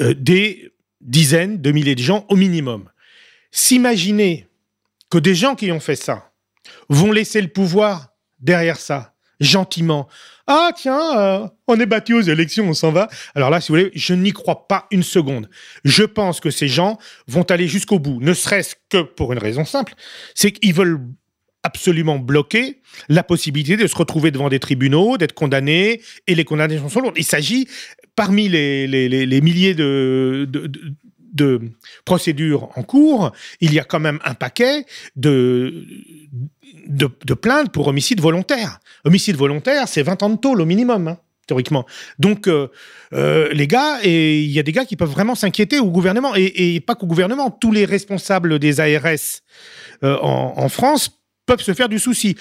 [0.00, 2.88] euh, des dizaines de milliers de gens au minimum.
[3.50, 4.46] S'imaginer
[5.10, 6.32] que des gens qui ont fait ça
[6.88, 10.08] vont laisser le pouvoir derrière ça, gentiment.
[10.46, 13.08] Ah tiens, euh, on est battu aux élections, on s'en va.
[13.34, 15.50] Alors là, si vous voulez, je n'y crois pas une seconde.
[15.84, 19.64] Je pense que ces gens vont aller jusqu'au bout, ne serait-ce que pour une raison
[19.64, 19.94] simple,
[20.34, 21.00] c'est qu'ils veulent
[21.62, 26.88] absolument bloquer la possibilité de se retrouver devant des tribunaux, d'être condamnés, et les condamnations
[26.88, 27.16] sont lourdes.
[27.18, 27.68] Il s'agit,
[28.14, 30.48] parmi les, les, milliers de,
[31.32, 31.60] de,
[32.04, 34.84] procédures en cours, il y a quand même un paquet
[35.16, 35.84] de,
[36.86, 38.80] de, plaintes pour homicide volontaire.
[39.04, 41.08] Homicide volontaire, c'est 20 ans de tôle au minimum.
[41.08, 41.84] Hein théoriquement.
[42.18, 42.68] Donc, euh,
[43.12, 46.36] euh, les gars, et il y a des gars qui peuvent vraiment s'inquiéter au gouvernement,
[46.36, 49.40] et, et pas qu'au gouvernement, tous les responsables des ARS
[50.04, 51.17] euh, en, en, France
[51.48, 52.36] peuvent se faire du souci.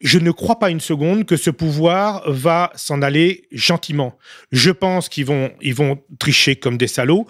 [0.00, 4.16] Je ne crois pas une seconde que ce pouvoir va s'en aller gentiment.
[4.52, 7.26] Je pense qu'ils vont, ils vont tricher comme des salauds.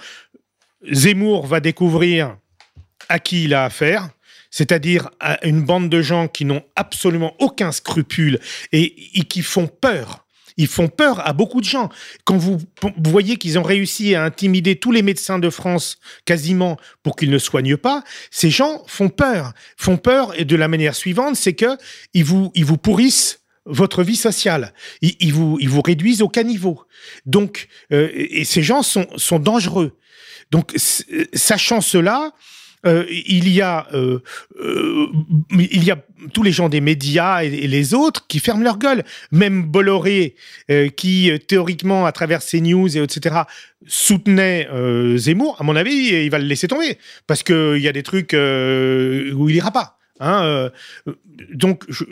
[0.90, 2.36] Zemmour va découvrir
[3.09, 4.11] à qui il a affaire
[4.51, 8.40] c'est-à-dire à une bande de gens qui n'ont absolument aucun scrupule
[8.72, 10.24] et, et, qui font peur.
[10.59, 11.88] Ils font peur à beaucoup de gens.
[12.24, 12.59] Quand vous,
[13.04, 17.38] voyez qu'ils ont réussi à intimider tous les médecins de France quasiment pour qu'ils ne
[17.38, 19.54] soignent pas, ces gens font peur.
[19.76, 21.78] Font peur et de la manière suivante, c'est que
[22.12, 24.74] ils vous, ils vous pourrissent votre vie sociale.
[25.00, 26.82] Ils, vous, ils vous réduisent au caniveau.
[27.24, 29.96] Donc, euh, et ces gens sont, sont dangereux.
[30.50, 30.74] Donc,
[31.34, 32.32] sachant cela,
[32.87, 34.20] euh, il y a euh,
[34.61, 35.07] euh,
[35.53, 35.99] il y a
[36.33, 39.05] tous les gens des médias et, les autres qui ferment leur gueule.
[39.31, 40.35] Même Bolloré,
[40.97, 43.37] qui théoriquement à travers ses news et etc
[43.87, 44.68] soutenait
[45.16, 48.03] Zemmour, à mon avis, il va le laisser tomber parce que il y a des
[48.03, 49.99] trucs où il ira pas.
[50.20, 50.70] Hein,
[51.53, 52.05] donc je,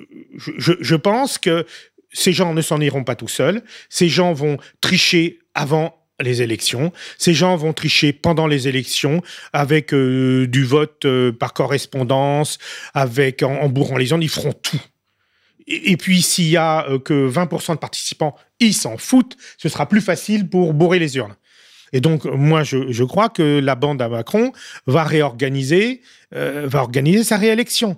[0.81, 1.67] je pense que
[2.13, 3.63] ces gens ne s'en iront pas tout seuls.
[3.89, 6.93] Ces gens vont tricher avant les élections.
[7.19, 12.59] Ces gens vont tricher pendant les élections avec euh, du vote euh, par correspondance,
[12.95, 14.81] avec en, bourrant les urnes, ils feront tout.
[15.67, 19.89] Et, puis s'il y a euh, que 20% de participants, ils s'en foutent, ce sera
[19.89, 21.37] plus facile pour bourrer les urnes.
[21.93, 24.53] Et donc, moi, je, je crois que la bande à Macron
[24.87, 26.03] va réorganiser,
[26.33, 27.97] va organiser sa réélection.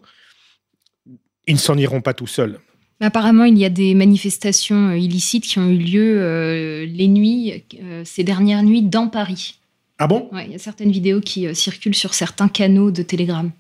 [1.47, 2.61] Ils ne s'en iront pas tout seuls.
[3.01, 7.65] Apparemment, il y a des manifestations euh, illicites qui ont eu lieu euh, les nuits,
[7.81, 9.61] euh, ces dernières nuits, dans Paris.
[9.99, 10.29] Ah bon?
[10.33, 13.51] Ouais, Il y a certaines vidéos qui euh, circulent sur certains canaux de Telegram.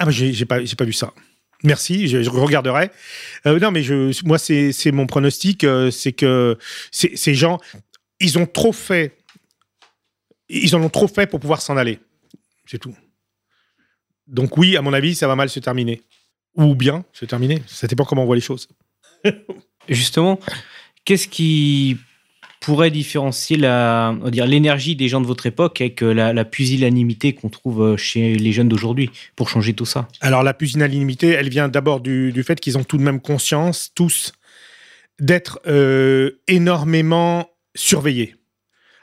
[0.00, 1.12] Ah bah j'ai pas, pas vu ça.
[1.62, 2.90] Merci, je, je regarderai.
[3.44, 6.56] Non, mais je, moi, c'est mon pronostic, c'est que
[6.90, 7.58] ces gens,
[8.18, 9.18] ils ont trop fait,
[10.48, 11.98] ils en ont trop fait pour pouvoir s'en aller.
[12.64, 12.94] C'est tout.
[14.26, 16.00] Donc oui, à mon avis, ça va mal se terminer
[16.56, 17.62] ou bien se terminer.
[17.66, 18.68] Ça dépend comment on voit les choses.
[19.88, 20.38] Justement,
[21.04, 21.96] qu'est-ce qui
[22.60, 27.48] pourrait différencier la, dire l'énergie des gens de votre époque avec la, la pusillanimité qu'on
[27.48, 30.08] trouve euh, chez les jeunes d'aujourd'hui pour changer tout ça?
[30.20, 33.92] Alors la pusillanimité, elle vient d'abord du, du, fait qu'ils ont tout de même conscience,
[33.94, 34.32] tous,
[35.18, 38.34] d'être euh, énormément surveillés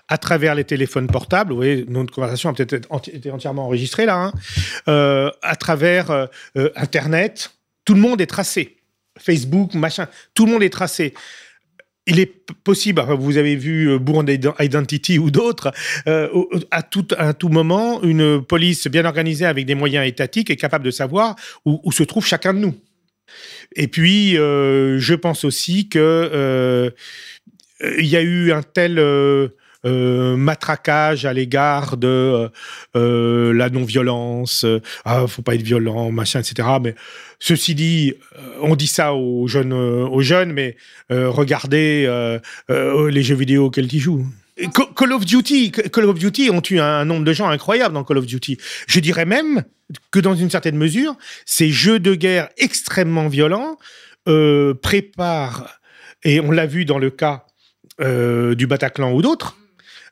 [0.08, 1.51] à travers les téléphones portables.
[1.51, 4.18] Vous voyez, notre conversation a peut-être été entièrement enregistrée là.
[4.18, 4.34] Hein,
[4.88, 6.28] euh, à travers euh,
[6.76, 7.51] Internet,
[7.86, 8.78] tout le monde est tracé.
[9.18, 11.14] Facebook, machin, tout le monde est tracé.
[12.10, 12.32] Il est
[12.64, 14.30] possible, vous avez vu Bourne
[14.60, 15.74] Identity ou d'autres,
[16.08, 16.30] euh,
[16.72, 20.86] à, tout, à tout moment, une police bien organisée avec des moyens étatiques est capable
[20.86, 21.36] de savoir
[21.66, 22.76] où, se trouve chacun de nous.
[23.76, 26.91] Et puis, euh, je pense aussi que euh,
[27.82, 29.49] il y a eu un tel euh, euh,
[30.35, 32.49] matraquage à l'égard de
[32.95, 36.67] euh, la non-violence, euh, ah, faut pas être violent, machin, etc.
[36.81, 36.95] Mais
[37.39, 38.13] ceci dit,
[38.61, 40.75] on dit ça aux jeunes, aux jeunes, mais
[41.09, 42.07] regardez
[42.69, 44.25] les jeux vidéo auxquels ils jouent.
[44.95, 48.17] Call of Duty, Call of Duty ont eu un nombre de gens incroyable dans Call
[48.17, 48.57] of Duty.
[48.88, 49.63] Je dirais même
[50.11, 51.15] que dans une certaine mesure,
[51.45, 53.77] ces jeux de guerre extrêmement violents
[54.27, 55.79] euh, préparent,
[56.23, 57.45] et on l'a vu dans le cas
[58.01, 59.57] euh, du Bataclan ou d'autres,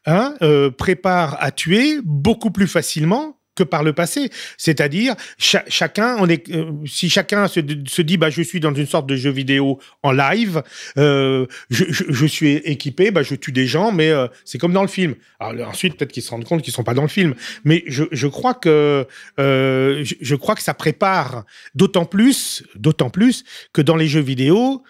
[0.05, 4.29] hein, euh, prépare à tuer beaucoup plus facilement que par le passé.
[4.57, 8.85] C'est-à-dire, cha chacun, on est, euh, si chacun se, dit, bah, je suis dans une
[8.85, 10.61] sorte de jeu vidéo en live,
[10.97, 14.73] euh, je, je, je, suis équipé, bah, je tue des gens, mais euh, c'est comme
[14.73, 15.15] dans le film.
[15.39, 17.33] Alors, ensuite, peut-être qu'ils se rendent compte qu'ils sont pas dans le film.
[17.63, 19.07] Mais je, je crois que,
[19.39, 24.83] euh, je, crois que ça prépare d'autant plus, d'autant plus que dans les jeux vidéo,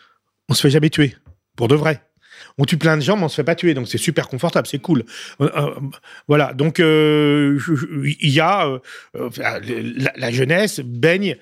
[0.49, 1.15] on se fait jamais tuer.
[1.55, 2.01] Pour de vrai.
[2.57, 4.65] On tue plein de gens, mais on se fait pas tuer, donc c'est super confortable,
[4.67, 5.03] c'est cool.
[5.41, 5.69] Euh, euh,
[6.27, 7.59] voilà, donc euh,
[8.21, 8.79] il y a
[9.13, 9.59] la,
[10.15, 11.35] la jeunesse baigne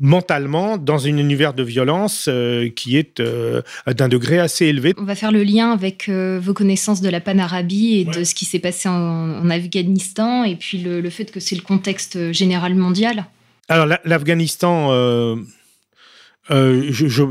[0.00, 4.94] mentalement dans un univers de violence euh, qui est euh, d'un degré assez élevé.
[4.98, 8.34] On va faire le lien avec euh, vos connaissances de la panarabie et de ce
[8.34, 12.30] qui s'est passé en, en Afghanistan, et puis le, le fait que c'est le contexte
[12.32, 13.24] général mondial.
[13.68, 14.92] Alors la- l'Afghanistan,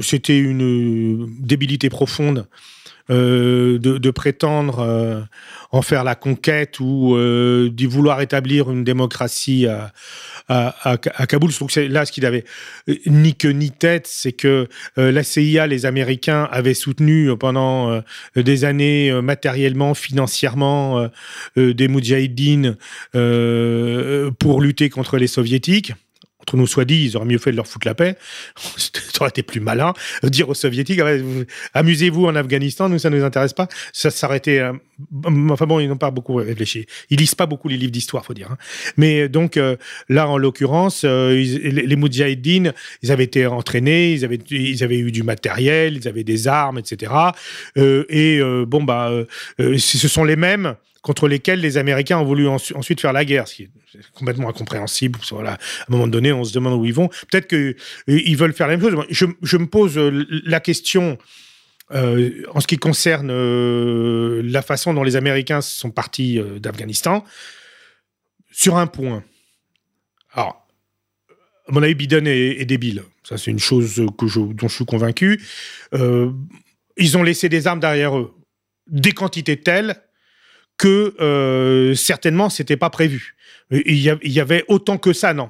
[0.02, 2.48] c'était une débilité profonde
[3.10, 5.22] de, de prétendre euh,
[5.72, 9.92] en faire la conquête ou euh, d'y vouloir établir une démocratie à,
[10.48, 10.98] à, à-
[11.28, 11.52] Kaboul.
[11.52, 12.44] Je trouve que c'est là ce qu'il avait
[12.90, 17.36] euh, ni queue ni tête, c'est que euh, la CIA, les Américains avaient soutenu euh,
[17.36, 18.02] pendant euh,
[18.36, 21.08] des années euh, matériellement, financièrement euh,
[21.58, 22.78] euh, des Moudjahidines
[23.16, 25.94] euh, pour lutter contre les Soviétiques
[26.48, 28.16] entre nous soit dit, ils auraient mieux fait de leur foutre la paix.
[28.78, 29.94] Ça aurait été plus malin.
[30.24, 33.68] Dire aux Soviétiques, Ah amusez-vous en Afghanistan, nous, ça ne nous intéresse pas.
[33.92, 34.60] Ça s'arrêtait.
[34.60, 34.72] Euh,
[35.50, 36.86] enfin bon, ils n'ont pas beaucoup réfléchi.
[37.10, 38.52] Ils lisent pas beaucoup les livres d'histoire, faut dire.
[38.52, 38.58] hein.
[38.96, 39.76] Mais donc, euh,
[40.08, 41.98] là, en l'occurrence, euh, les, les
[43.04, 46.80] ils avaient été entraînés, ils avaient, ils avaient eu du matériel, ils avaient des armes,
[46.80, 47.12] etc.
[47.78, 49.26] Euh, et euh, bon, bah, euh,
[49.60, 53.26] euh, ce sont les mêmes contre lesquels les Américains ont voulu ensu- ensuite faire la
[53.26, 53.72] guerre, ce qui est
[54.14, 55.20] complètement incompréhensible.
[55.32, 55.58] Voilà, à un
[55.90, 57.10] moment donné, on se demande où ils vont.
[57.32, 59.06] Peut-être qu'ils veulent faire la même chose.
[59.10, 61.18] Je, me pose euh, la question
[61.92, 67.24] euh, en ce qui concerne euh, la façon dont les Américains sont partis euh, d'Afghanistan
[68.52, 69.24] sur un point.
[70.34, 70.68] Alors,
[71.68, 73.04] à mon avis, Biden est, débile.
[73.24, 75.42] Ça, c'est une chose dont je suis convaincu.
[75.94, 76.32] Euh,
[76.96, 78.34] ils ont laissé des armes derrière eux,
[78.88, 80.02] des quantités telles
[80.78, 83.36] que euh, certainement c'était pas prévu.
[83.72, 85.50] Il y, avait autant que ça, non.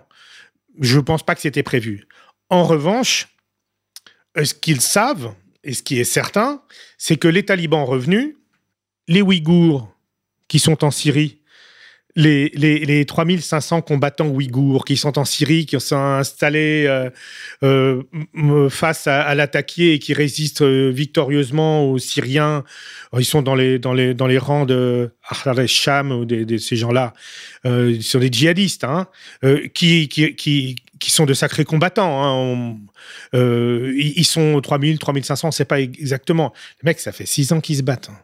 [0.80, 2.08] Je pense pas que c'était prévu.
[2.50, 3.28] En revanche,
[4.38, 6.64] euh, ce qu'ils savent, et ce qui est certain,
[6.98, 8.36] c'est que les talibans revenus,
[9.08, 9.94] les Ouïghours
[10.48, 11.40] qui sont en Syrie,
[12.18, 17.12] les, les, les 3500 combattants ouïghours qui sont en Syrie, qui sont installés euh,
[17.64, 22.64] euh, face à, à l'attaqué et qui résistent euh, victorieusement aux Syriens.
[23.18, 26.76] Ils sont dans les, dans les, dans les rangs de Ahrar el-Sham ou de, ces
[26.76, 27.14] gens-là.
[27.68, 29.08] Euh, ils sont des djihadistes hein,
[29.44, 32.24] euh, qui, qui, qui, qui sont de sacrés combattants.
[32.24, 32.78] hein.
[33.36, 36.52] Euh, ils sont 3000, 3500, on ne sait pas exactement.
[36.82, 38.10] Les mecs, ça fait six ans qu'ils se battent.
[38.10, 38.18] hein.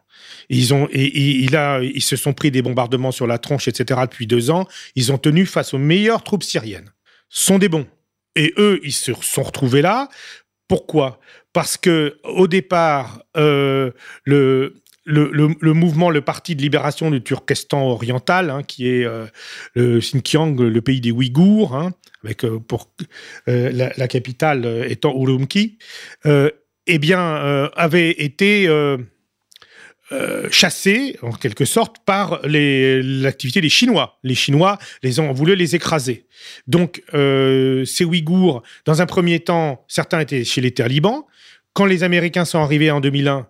[0.50, 4.02] Ils, ont, ils se sont pris des bombardements sur la tronche, etc.
[4.04, 4.68] depuis deux ans.
[4.96, 6.92] Ils ont tenu face aux meilleures troupes syriennes.
[7.30, 7.88] Ce sont des bons.
[8.36, 10.10] Et eux, ils se sont retrouvés là.
[10.68, 11.20] Pourquoi?
[11.52, 13.92] Parce que au départ, euh,
[14.24, 14.74] le,
[15.62, 19.28] mouvement, le Parti de libération du Turkestan oriental, hein, qui est euh,
[19.76, 21.92] le Xinjiang, le pays des Ouïghours, hein,
[22.24, 22.90] avec euh, pour
[23.46, 25.78] la, capitale étant Urumqi,
[26.26, 28.68] eh bien, avait été
[30.14, 34.20] euh, euh, chassé, en quelque sorte, par l'activité des Chinois.
[34.24, 36.28] Les Chinois les ont voulu les écraser.
[36.68, 41.24] Donc, euh, ces Ouïghours, dans un premier temps, certains étaient chez les talibans.
[41.74, 43.48] Quand les Américains sont arrivés en 2001,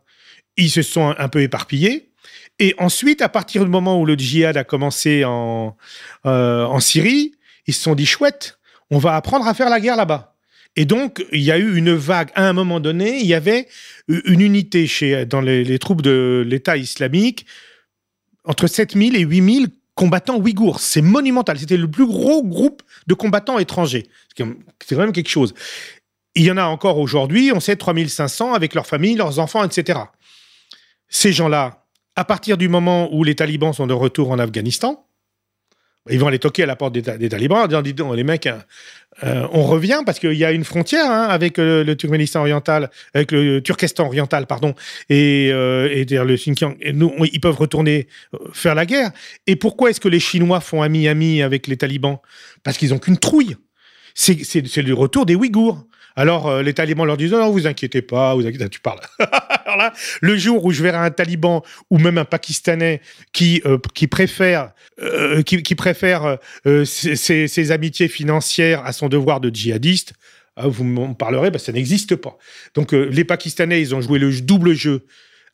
[0.58, 2.14] ils se sont un, un peu éparpillés.
[2.60, 5.76] Et ensuite, à partir du moment où le djihad a commencé en,
[6.26, 7.34] euh, en Syrie,
[7.66, 8.60] ils se sont dit chouette,
[8.92, 10.33] on va apprendre à faire la guerre là-bas.
[10.76, 12.30] Et donc, il y a eu une vague.
[12.36, 13.68] À un moment donné, il y avait
[14.08, 17.46] une unité chez, dans les, troupes de l'État islamique,
[18.44, 20.80] entre 7000 et 8000 combattants ouïghours.
[20.80, 21.60] C'est monumental.
[21.60, 24.08] C'était le plus gros groupe de combattants étrangers.
[24.36, 24.44] C'est
[24.96, 25.54] quand même quelque chose.
[26.36, 30.00] Il y en a encore aujourd'hui, on sait 3500 avec leurs familles, leurs enfants, etc.
[31.08, 35.06] Ces gens-là, à partir du moment où les talibans sont de retour en Afghanistan,
[36.10, 38.16] ils vont aller toquer à la porte des, ta- des talibans en disant, dis donc,
[38.16, 38.64] les mecs, hein,
[39.24, 42.90] euh, on revient parce qu'il y a une frontière hein, avec euh, le Turkménistan oriental,
[43.14, 44.74] avec le Turkestan oriental, pardon,
[45.10, 46.76] et, euh, le Xinjiang.
[46.82, 46.94] Et
[47.32, 49.12] ils peuvent retourner euh, faire la guerre.
[49.48, 52.18] Et pourquoi est-ce que les Chinois font ami-ami avec les talibans?
[52.64, 53.56] Parce qu'ils ont qu'une trouille.
[54.16, 55.86] C'est le retour des Ouïghours.
[56.16, 59.00] Alors, euh, les talibans leur disent Non, vous inquiétez pas, vous inquiétez, tu parles.
[59.66, 63.02] Alors là, le jour où je verrai un taliban ou même un pakistanais
[63.32, 66.38] qui, euh, qui préfère, euh, qui, préfère
[66.86, 70.14] ses, amitiés financières à son devoir de djihadiste,
[70.56, 72.38] ah, vous m'en parlerez, bah, ça n'existe pas.
[72.76, 75.06] Donc, les Pakistanais, ils ont joué le double jeu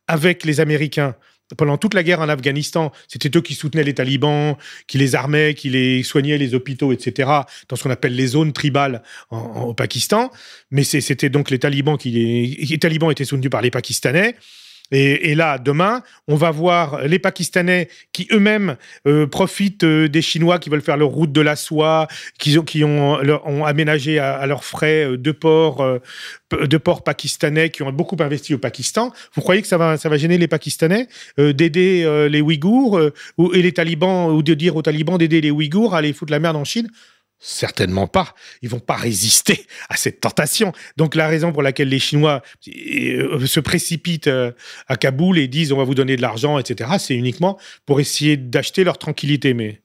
[0.07, 1.15] avec les Américains.
[1.57, 4.55] Pendant toute la guerre en Afghanistan, c'était eux qui soutenaient les talibans,
[4.87, 7.29] qui les armaient, qui les soignaient, les hôpitaux, etc.,
[7.67, 10.31] dans ce qu'on appelle les zones tribales en- au Pakistan.
[10.71, 12.11] Mais c'était donc les talibans qui
[12.69, 14.35] les talibans étaient soutenus par les Pakistanais.
[14.91, 18.75] Et, là, demain, on va voir les Pakistanais qui eux-mêmes
[19.07, 22.07] euh, profitent euh, des Chinois qui veulent faire leur route de la soie,
[22.39, 25.85] qui ont, aménagé à, leurs frais euh, deux ports,
[26.51, 29.11] deux ports pakistanais qui ont beaucoup investi au Pakistan.
[29.35, 32.99] Vous croyez que ça va, ça va gêner les Pakistanais d'aider les Ouïghours
[33.37, 36.31] ou, et les talibans, ou de dire aux talibans d'aider les Ouïghours à aller foutre
[36.31, 36.89] la merde en Chine?
[37.41, 38.35] Certainement pas.
[38.61, 40.73] Ils vont pas résister à cette tentation.
[40.97, 44.51] Donc la raison pour laquelle les Chinois euh, se précipitent euh,
[44.87, 48.35] à Kaboul et disent on va vous donner de l'argent, etc., c'est uniquement pour essayer
[48.35, 49.53] d'acheter leur tranquillité.
[49.53, 49.81] Mais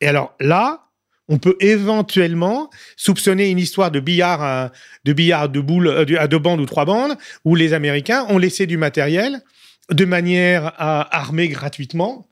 [0.00, 0.88] et alors là,
[1.28, 4.70] on peut éventuellement soupçonner une histoire de billard,
[5.04, 5.88] de billard de boules
[6.18, 9.42] à deux bandes ou trois bandes, où les Américains ont laissé du matériel
[9.90, 12.28] de manière à armer gratuitement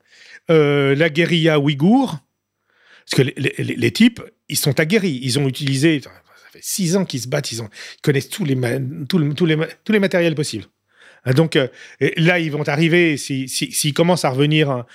[0.49, 2.17] euh, la guérilla ouïghour.
[3.09, 5.19] Parce que les types, ils sont aguerris.
[5.21, 6.11] Ils ont utilisé, ça
[6.51, 7.69] fait six ans qu'ils se battent, ils, ont,
[8.01, 8.57] connaissent tous les,
[9.07, 10.65] tous, les, tous les matériels possibles.
[11.35, 11.67] Donc euh,
[12.17, 14.85] là, ils vont arriver, s'ils si, si, commencent à revenir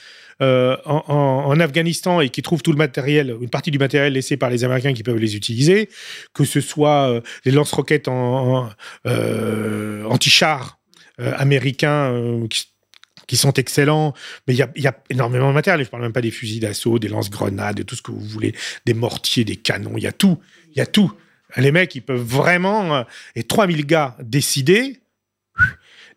[0.43, 4.49] euh, en, Afghanistan et qu'ils trouvent tout le matériel, une partie du matériel laissé par
[4.49, 5.91] les Américains qui peuvent les utiliser,
[6.33, 10.79] que ce soit euh, les lance-roquettes euh, anti-chars
[11.19, 12.69] américains qui
[13.31, 14.13] qui sont excellents,
[14.49, 15.85] mais il y a, énormément de matériel.
[15.85, 18.57] Je parle même pas des fusils d'assaut, des lance-grenades, de tout ce que vous voulez,
[18.87, 20.41] des mortiers, des canons, il y a tout,
[20.73, 21.13] il y a tout.
[21.57, 23.07] Les mecs, ils peuvent vraiment,
[23.37, 24.99] et 3000 gars décidés,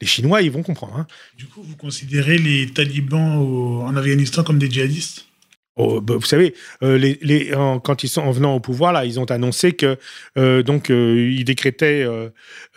[0.02, 0.98] les Chinois, ils vont comprendre.
[0.98, 1.08] Hein.
[1.38, 3.38] Du coup, vous considérez les talibans
[3.84, 5.28] en Afghanistan comme des djihadistes?
[5.76, 6.54] Oh, bah, vous savez,
[6.84, 9.98] euh, en, quand ils sont en venant au pouvoir, là, ils ont annoncé que
[10.38, 12.06] euh, donc euh, ils décrétaient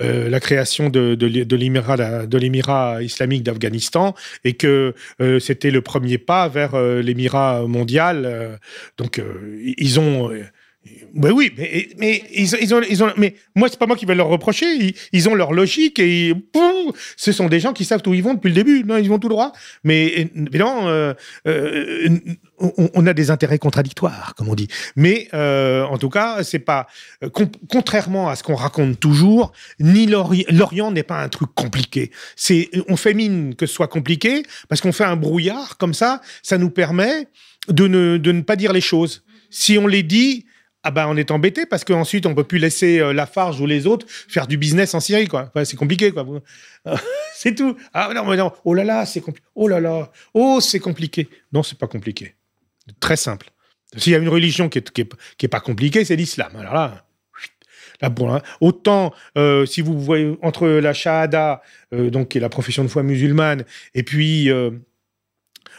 [0.00, 4.94] la création de, de l'émirat islamique d'Afghanistan et que
[5.40, 8.58] c'était le premier pas vers l'émirat mondial.
[8.96, 9.20] donc
[9.78, 10.30] ils ont
[11.14, 14.04] ben oui, mais, mais ils, ils, ont, ils ont, mais moi c'est pas moi qui
[14.04, 14.94] vais leur reprocher.
[15.12, 18.34] Ils, ont leur logique et pouf, ce sont des gens qui savent où ils vont
[18.34, 18.84] depuis le début.
[18.84, 19.52] Non, ils vont tout droit.
[19.82, 21.14] Mais, mais non, euh,
[21.46, 22.18] euh,
[22.58, 24.68] on, a des intérêts contradictoires, comme on dit.
[24.94, 26.86] Mais euh, en tout cas, c'est pas
[27.32, 29.52] con, contrairement à ce qu'on raconte toujours.
[29.80, 32.10] Ni l'Orient n'est pas un truc compliqué.
[32.36, 36.20] C'est on fait mine que ce soit compliqué parce qu'on fait un brouillard comme ça.
[36.42, 37.28] Ça nous permet
[37.68, 39.24] de ne, de ne pas dire les choses.
[39.50, 40.44] Si on les dit,
[40.86, 43.88] ah ben on est embêté parce qu'ensuite on peut plus laisser euh, Lafarge ou les
[43.88, 45.50] autres faire du business en Syrie quoi.
[45.52, 46.24] Enfin, c'est compliqué quoi.
[47.34, 47.76] c'est tout.
[47.92, 48.52] Ah non, mais non.
[48.64, 49.48] Oh là là, c'est compliqué.
[49.56, 50.12] Oh là là.
[50.32, 51.28] Oh c'est compliqué.
[51.52, 52.36] Non, c'est pas compliqué.
[53.00, 53.50] Très simple.
[53.96, 56.54] S'il y a une religion qui est, qui est, qui est pas compliquée, c'est l'islam.
[56.54, 57.02] Alors là.
[58.10, 58.42] Bon, hein.
[58.60, 61.62] Autant euh, si vous voyez entre la shahada,
[61.94, 63.64] euh, donc qui est la profession de foi musulmane,
[63.94, 64.70] et puis euh,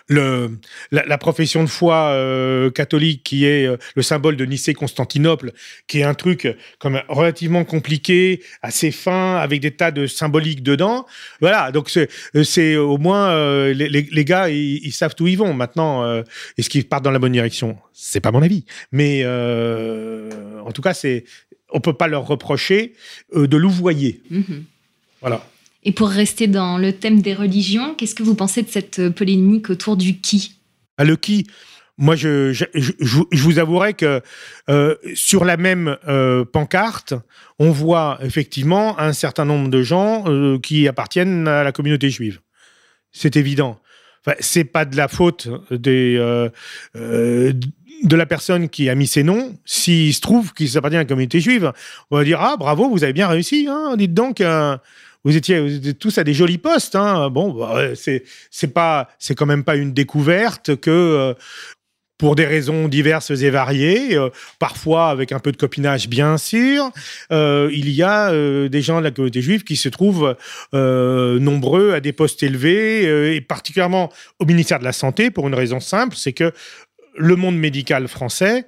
[0.08, 0.58] le,
[0.92, 5.52] la, la, profession de foi euh, catholique qui est euh, le symbole de Nicée-Constantinople,
[5.88, 6.48] qui est un truc
[6.80, 11.06] comme relativement compliqué, assez fin, avec des tas de symboliques dedans.
[11.42, 15.54] Voilà, donc c'est au moins euh, les, gars, ils, ils, savent où ils vont.
[15.54, 16.24] Maintenant, euh,
[16.58, 20.82] est-ce qu'ils partent dans la bonne direction C'est pas mon avis, mais euh, en tout
[20.82, 21.26] cas, c'est
[21.70, 22.94] on peut pas leur reprocher
[23.36, 24.22] de louvoyer.
[24.30, 24.62] Mm -hmm.
[25.22, 25.46] Voilà.
[25.84, 29.70] Et pour rester dans le thème des religions, qu'est-ce que vous pensez de cette polémique
[29.70, 30.54] autour du qui?
[30.98, 31.48] Ah, Le qui?
[32.00, 34.22] Moi, je, je, je, vous avouerai que
[34.70, 37.16] euh, sur la même euh, pancarte,
[37.58, 42.40] on voit effectivement un certain nombre de gens euh, qui appartiennent à la communauté juive.
[43.12, 43.80] C'est évident.
[44.24, 46.50] Enfin, c'est pas de la faute des, euh,
[46.96, 47.54] euh,
[48.04, 49.58] de la personne qui a mis ces noms.
[49.66, 51.74] S'il se trouve qu'ils appartiennent à la communauté juive,
[52.12, 53.68] on va dire ah bravo, vous avez bien réussi.
[53.68, 54.44] Hein, dites donc.
[55.28, 56.96] Vous étiez, tous à des jolis postes.
[56.96, 57.30] Hein.
[57.30, 61.34] Bon, bah, c'est pas c'est quand même pas une découverte que euh,
[62.18, 66.92] pour des raisons diverses et variées, euh, parfois avec un peu de copinage bien sûr,
[67.34, 68.32] euh, il y a
[68.70, 70.34] des gens de la communauté juive qui se trouvent
[70.72, 74.10] nombreux à des postes élevés, et particulièrement
[74.40, 76.54] au ministère de la Santé, pour une raison simple, c'est que
[77.18, 78.66] le monde médical français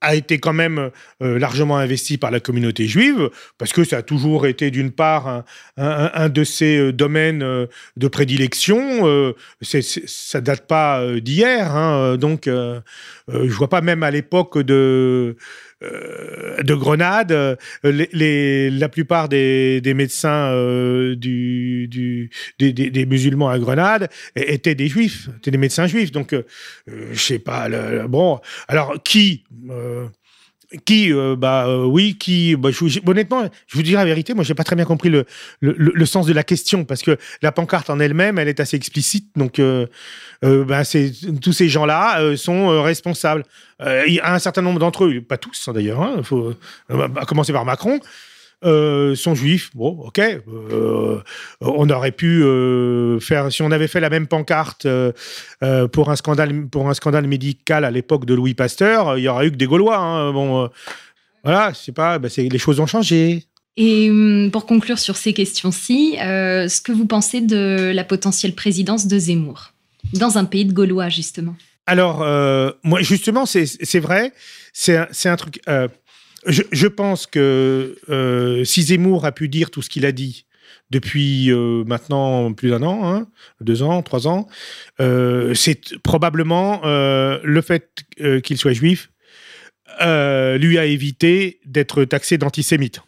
[0.00, 0.90] a été quand même
[1.22, 5.44] euh, largement investi par la communauté juive, parce que ça a toujours été d'une part
[5.76, 9.06] un, de ses euh, domaines euh, de prédilection.
[9.06, 15.36] Euh, c'est, ça date pas d'hier, hein, donc je vois pas même à l'époque de
[15.80, 20.52] de Grenade, les, la plupart des, médecins
[21.14, 26.10] des, des, musulmans à Grenade étaient des juifs, étaient des médecins juifs.
[26.10, 26.34] Donc,
[26.86, 27.68] je sais pas.
[27.68, 29.44] Le, bon, alors qui
[30.84, 34.44] qui euh, bah euh, oui qui bah, je, honnêtement je vous dirai la vérité moi
[34.44, 35.24] j'ai pas très bien compris le,
[35.60, 39.30] le, sens de la question parce que la pancarte en elle-même elle est assez explicite
[39.36, 39.86] donc euh,
[40.42, 43.44] bah, c'est tous ces gens là sont responsables.
[43.80, 46.54] Un certain nombre d'entre eux pas tous hein, d'ailleurs il hein, faut
[46.90, 48.00] à commencer par Macron
[48.64, 49.70] euh, sont juifs.
[49.74, 50.18] Bon, ok.
[50.18, 51.20] Euh,
[51.60, 54.86] on aurait pu euh, faire, si on avait fait la même pancarte
[55.92, 59.46] pour un scandale, pour un scandale médical à l'époque de Louis Pasteur, il y aurait
[59.46, 59.98] eu que des Gaulois.
[59.98, 60.32] Hein.
[60.32, 60.68] Bon,
[61.44, 62.18] voilà, je sais pas.
[62.18, 63.44] Bah, les choses ont changé.
[63.76, 69.06] Et hum, pour conclure sur ces questions-ci, ce que vous pensez de la potentielle présidence
[69.06, 69.72] de Zemmour
[70.14, 71.54] dans un pays de Gaulois, justement?
[71.86, 72.26] Alors,
[72.82, 74.32] moi, justement, c'est vrai.
[74.72, 75.60] C'est un, un, truc
[76.46, 80.46] je, pense que euh, si Zemmour a pu dire tout ce qu'il a dit
[80.90, 83.28] depuis euh, maintenant plus d'un an, hein,
[83.60, 84.48] deux ans, trois ans,
[85.00, 88.04] euh, c'est probablement le fait
[88.42, 89.10] qu'il soit juif
[90.00, 93.00] lui a évité d'être taxé d'antisémite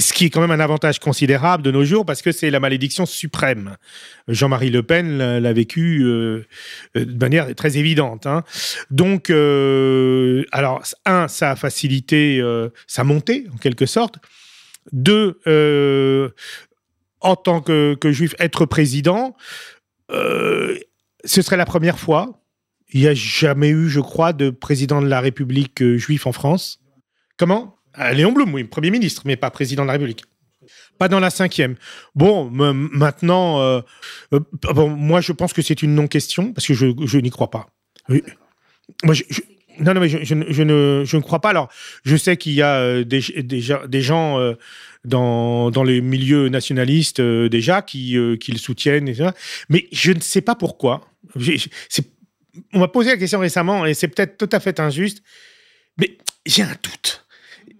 [0.00, 2.60] ce qui est quand même un avantage considérable de nos jours parce que c'est la
[2.60, 3.76] malédiction suprême.
[4.26, 6.46] Jean-Marie Le Pen l'a vécu euh,
[6.96, 8.26] euh, de manière très évidente.
[8.26, 8.42] Hein.
[8.90, 12.42] Donc, euh, alors, un, ça a facilité
[12.86, 14.16] sa montée, en quelque sorte.
[14.92, 15.38] Deux,
[17.20, 19.36] en tant que, que, juif, être président,
[20.10, 20.78] ce
[21.24, 22.42] serait la première fois.
[22.94, 26.80] Il n'y a jamais eu, je crois, de président de la République juif en France.
[27.38, 27.76] Comment?
[27.94, 30.24] Ah, Léon Blum, oui, Premier ministre, mais pas président de la République.
[30.98, 31.76] Pas dans la cinquième.
[32.14, 33.80] Bon, maintenant, euh,
[34.32, 37.66] euh, moi, je pense que c'est une non-question, parce que je, n'y crois pas.
[38.08, 41.50] Non, non, mais je, ne, crois pas.
[41.50, 41.70] Alors,
[42.04, 44.54] je sais qu'il y a euh, des, des, gens
[45.04, 49.30] dans, dans les milieux nationalistes déjà qui, qui le soutiennent, etc.
[49.68, 51.08] mais je ne sais pas pourquoi.
[52.72, 55.22] on m'a posé la question récemment, et c'est peut-être tout à fait injuste,
[55.98, 57.21] mais j'ai un doute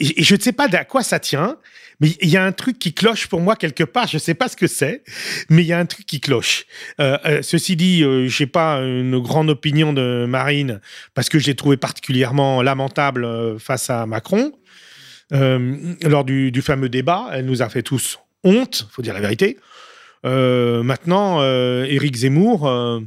[0.03, 1.59] et je ne sais pas à quoi ça tient,
[2.01, 4.09] mais il y a un truc qui cloche pour moi quelque part.
[4.09, 5.05] Je ne sais pas ce que c'est,
[5.49, 6.67] mais il y a un truc qui cloche.
[7.01, 10.81] Euh, euh, ceci dit, euh, je n'ai pas une grande opinion de Marine
[11.15, 14.53] parce que je l'ai trouvé particulièrement lamentable face à Macron
[15.31, 17.31] lors du, fameux débat.
[17.33, 19.57] Elle nous a fait tous honte, faut dire la vérité.
[20.25, 21.43] maintenant,
[21.85, 23.01] Éric Zemmour,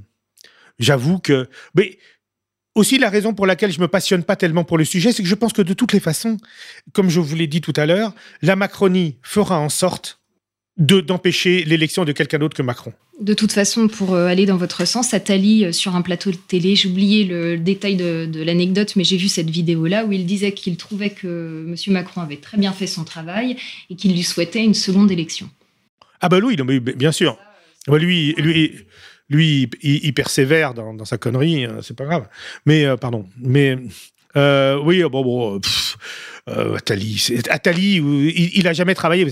[0.80, 1.48] j'avoue que,
[2.76, 5.30] aussi, la raison pour laquelle je me passionne pas tellement pour le sujet, c'est que
[5.30, 6.38] je pense que de toutes les façons,
[6.94, 10.20] comme je vous l'ai dit tout à l'heure, la Macronie fera en sorte
[10.78, 12.92] de d'empêcher l'élection de quelqu'un d'autre que Macron.
[13.22, 16.36] De toute façon, pour euh, aller dans votre sens, Attali, euh, sur un plateau de
[16.36, 20.52] télé, j'ai oublié le détail de, l'anecdote, mais j'ai vu cette vidéo-là où il disait
[20.52, 21.94] qu'il trouvait que M.
[21.94, 23.56] Macron avait très bien fait son travail
[23.90, 25.50] et qu'il lui souhaitait une seconde élection.
[26.20, 27.38] Ah bah oui, bien sûr.
[27.88, 28.74] lui, lui,
[29.30, 32.28] lui, il, persévère dans, sa connerie, hein, c'est pas grave.
[32.66, 33.26] Mais, euh, pardon.
[33.38, 33.78] Mais,
[34.36, 35.62] euh, oui, bon, bon.
[36.48, 39.26] Euh, Attali, il, il, a jamais travaillé.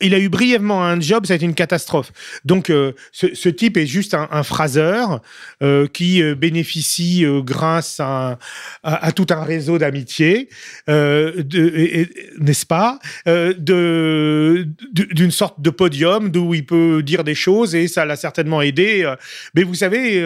[0.00, 2.12] Il a eu brièvement un job, ça a été une catastrophe.
[2.44, 5.22] Donc, euh, ce, type est juste un, phraseur
[5.62, 8.38] euh, qui bénéficie grâce à,
[9.14, 10.50] tout un réseau d'amitié,
[10.86, 18.16] n'est-ce pas, d'une sorte de podium d'où il peut dire des choses et ça l'a
[18.16, 19.10] certainement aidé.
[19.54, 20.22] Mais vous savez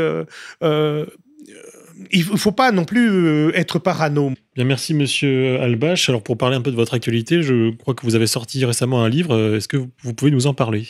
[2.11, 4.33] il ne faut pas non plus euh, être parano.
[4.55, 6.09] Bien, merci Monsieur Albache.
[6.09, 9.03] Alors pour parler un peu de votre actualité, je crois que vous avez sorti récemment
[9.03, 9.35] un livre.
[9.35, 10.87] Euh, est-ce que vous pouvez nous en parler?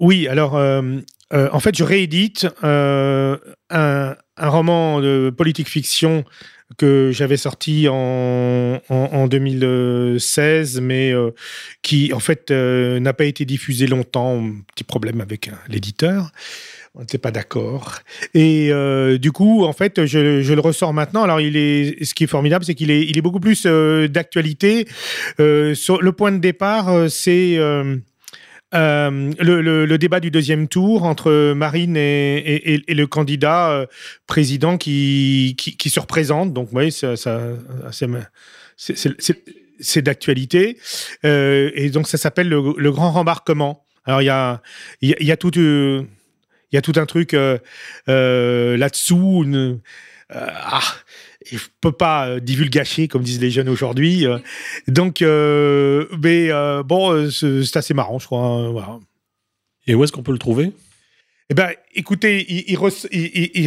[0.00, 1.00] Oui, alors euh,
[1.30, 3.38] en fait, je réédite un,
[4.38, 6.24] roman de politique fiction
[6.78, 11.12] que j'avais sorti en, en, 2016, mais
[11.82, 14.42] qui en fait n'a pas été diffusé longtemps.
[14.74, 16.32] Petit problème avec l'éditeur
[16.94, 18.00] on n'était pas d'accord.
[18.34, 21.22] Et euh, du coup, en fait, je, le ressors maintenant.
[21.22, 24.86] Alors, il est, ce qui est formidable, c'est qu'il est, beaucoup plus euh, d'actualité.
[25.40, 28.02] Euh, le point de départ, c'est le,
[29.96, 33.86] débat du deuxième tour entre Marine et, le candidat
[34.26, 36.52] président qui, qui, se représente.
[36.52, 37.14] Donc, oui, ça,
[38.76, 40.76] c'est d'actualité.
[41.24, 43.86] et donc, ça s'appelle le, grand rembarquement.
[44.04, 44.60] Alors, il y a,
[45.00, 45.52] il y a, tout
[46.72, 47.58] il y a tout un truc euh,
[48.08, 49.44] euh, là-dessous.
[49.46, 49.76] Euh,
[50.30, 50.80] ah,
[51.50, 54.24] je peux pas divulgacher comme disent les jeunes aujourd'hui.
[54.88, 56.50] donc, mais
[56.84, 58.40] bon, c'est assez marrant, je crois.
[58.40, 59.00] Hein,
[59.86, 60.72] Et où est-ce qu'on peut le trouver?
[61.50, 62.78] Eh ben, écoutez, il,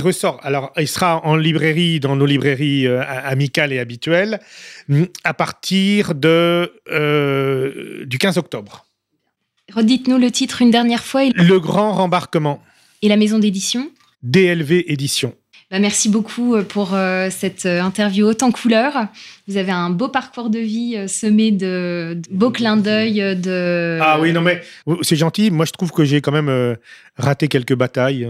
[0.01, 0.39] ressort.
[0.41, 4.39] Alors, il sera en librairie, dans nos librairies amicales et habituelles,
[5.23, 6.71] à partir de,
[8.07, 8.87] du 15 octobre.
[9.71, 11.25] Redites-nous le titre une dernière fois.
[11.29, 12.63] Le grand rembarquement.
[13.05, 13.91] Et la maison d'édition
[14.23, 15.35] DLV Édition.
[15.69, 16.97] Bah, merci beaucoup pour
[17.29, 19.09] cette interview haute en couleur.
[19.47, 23.35] Vous avez un beau parcours de vie semé de, beaux clins d'œil.
[23.35, 23.99] De...
[24.01, 24.63] Ah oui, non mais
[25.03, 25.51] c'est gentil.
[25.51, 26.75] Moi, je trouve que j'ai quand même
[27.15, 28.27] raté quelques batailles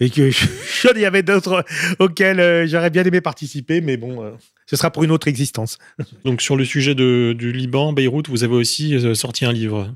[0.00, 0.32] et que
[0.96, 1.64] il y avait d'autres
[2.00, 4.34] auxquelles j'aurais bien aimé participer, mais bon
[4.66, 5.78] ce sera pour une autre existence.
[6.24, 9.94] Donc sur le sujet de, du Liban, Beyrouth, vous avez aussi euh, sorti un livre.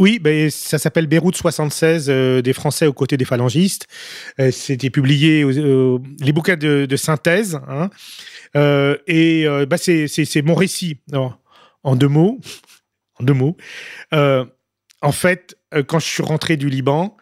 [0.00, 3.86] Oui, ben, ça s'appelle Beyrouth 76, euh, des Français aux côtés des phalangistes.
[4.40, 7.60] Euh, c'était publié les bouquins de, synthèse.
[7.68, 7.90] Hein.
[9.06, 10.98] et bah, c'est mon récit.
[11.82, 12.40] en deux mots.
[13.18, 13.54] En deux mots.
[14.12, 17.18] en fait, quand je suis rentré du Liban,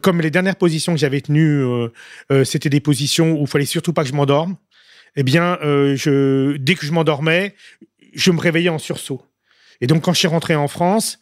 [0.00, 1.64] comme les dernières positions que j'avais tenues,
[2.44, 4.56] c'était des positions où il fallait surtout pas que je m'endorme
[5.16, 7.54] eh bien, euh, dès que je m'endormais,
[8.14, 9.22] je me réveillais en sursaut.
[9.80, 11.18] Et donc, quand je suis rentré en France,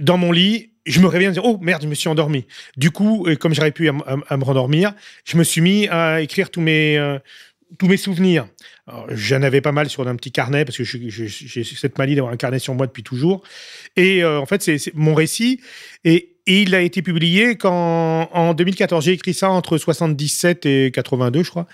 [0.00, 2.46] dans mon lit, je me réveillais en disant Oh merde, je me suis endormi.
[2.76, 3.92] Du coup, euh, comme j'aurais pu à,
[4.36, 7.18] me rendormir, je me suis mis à écrire tous mes, euh,
[7.78, 8.46] tous mes souvenirs.
[9.08, 12.36] J'en avais pas mal sur un petit carnet parce que j'ai cette manie d'avoir un
[12.36, 13.42] carnet sur moi depuis toujours.
[13.96, 15.62] Et en fait, c'est mon récit.
[16.04, 19.04] Et, et il a été publié quand, en 2014.
[19.04, 21.66] J'ai écrit ça entre 77 et 82, je crois.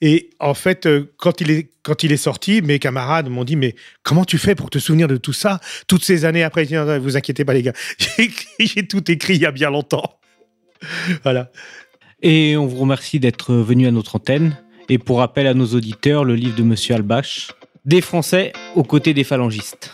[0.00, 3.56] Et en fait, euh, quand il est, quand il est sorti, mes camarades m'ont dit
[3.56, 5.60] Mais comment tu fais pour te souvenir de tout ça?
[5.86, 7.74] Toutes ces années après Je dis, Vous inquiétez pas, les gars.
[8.58, 10.18] J'ai tout écrit il y a bien longtemps.
[11.22, 11.50] voilà.
[12.22, 14.56] Et on vous remercie d'être venu à notre antenne.
[14.88, 17.48] Et pour rappel à nos auditeurs, le livre de Monsieur Albache,
[17.84, 19.92] Des Français aux côtés des phalangistes.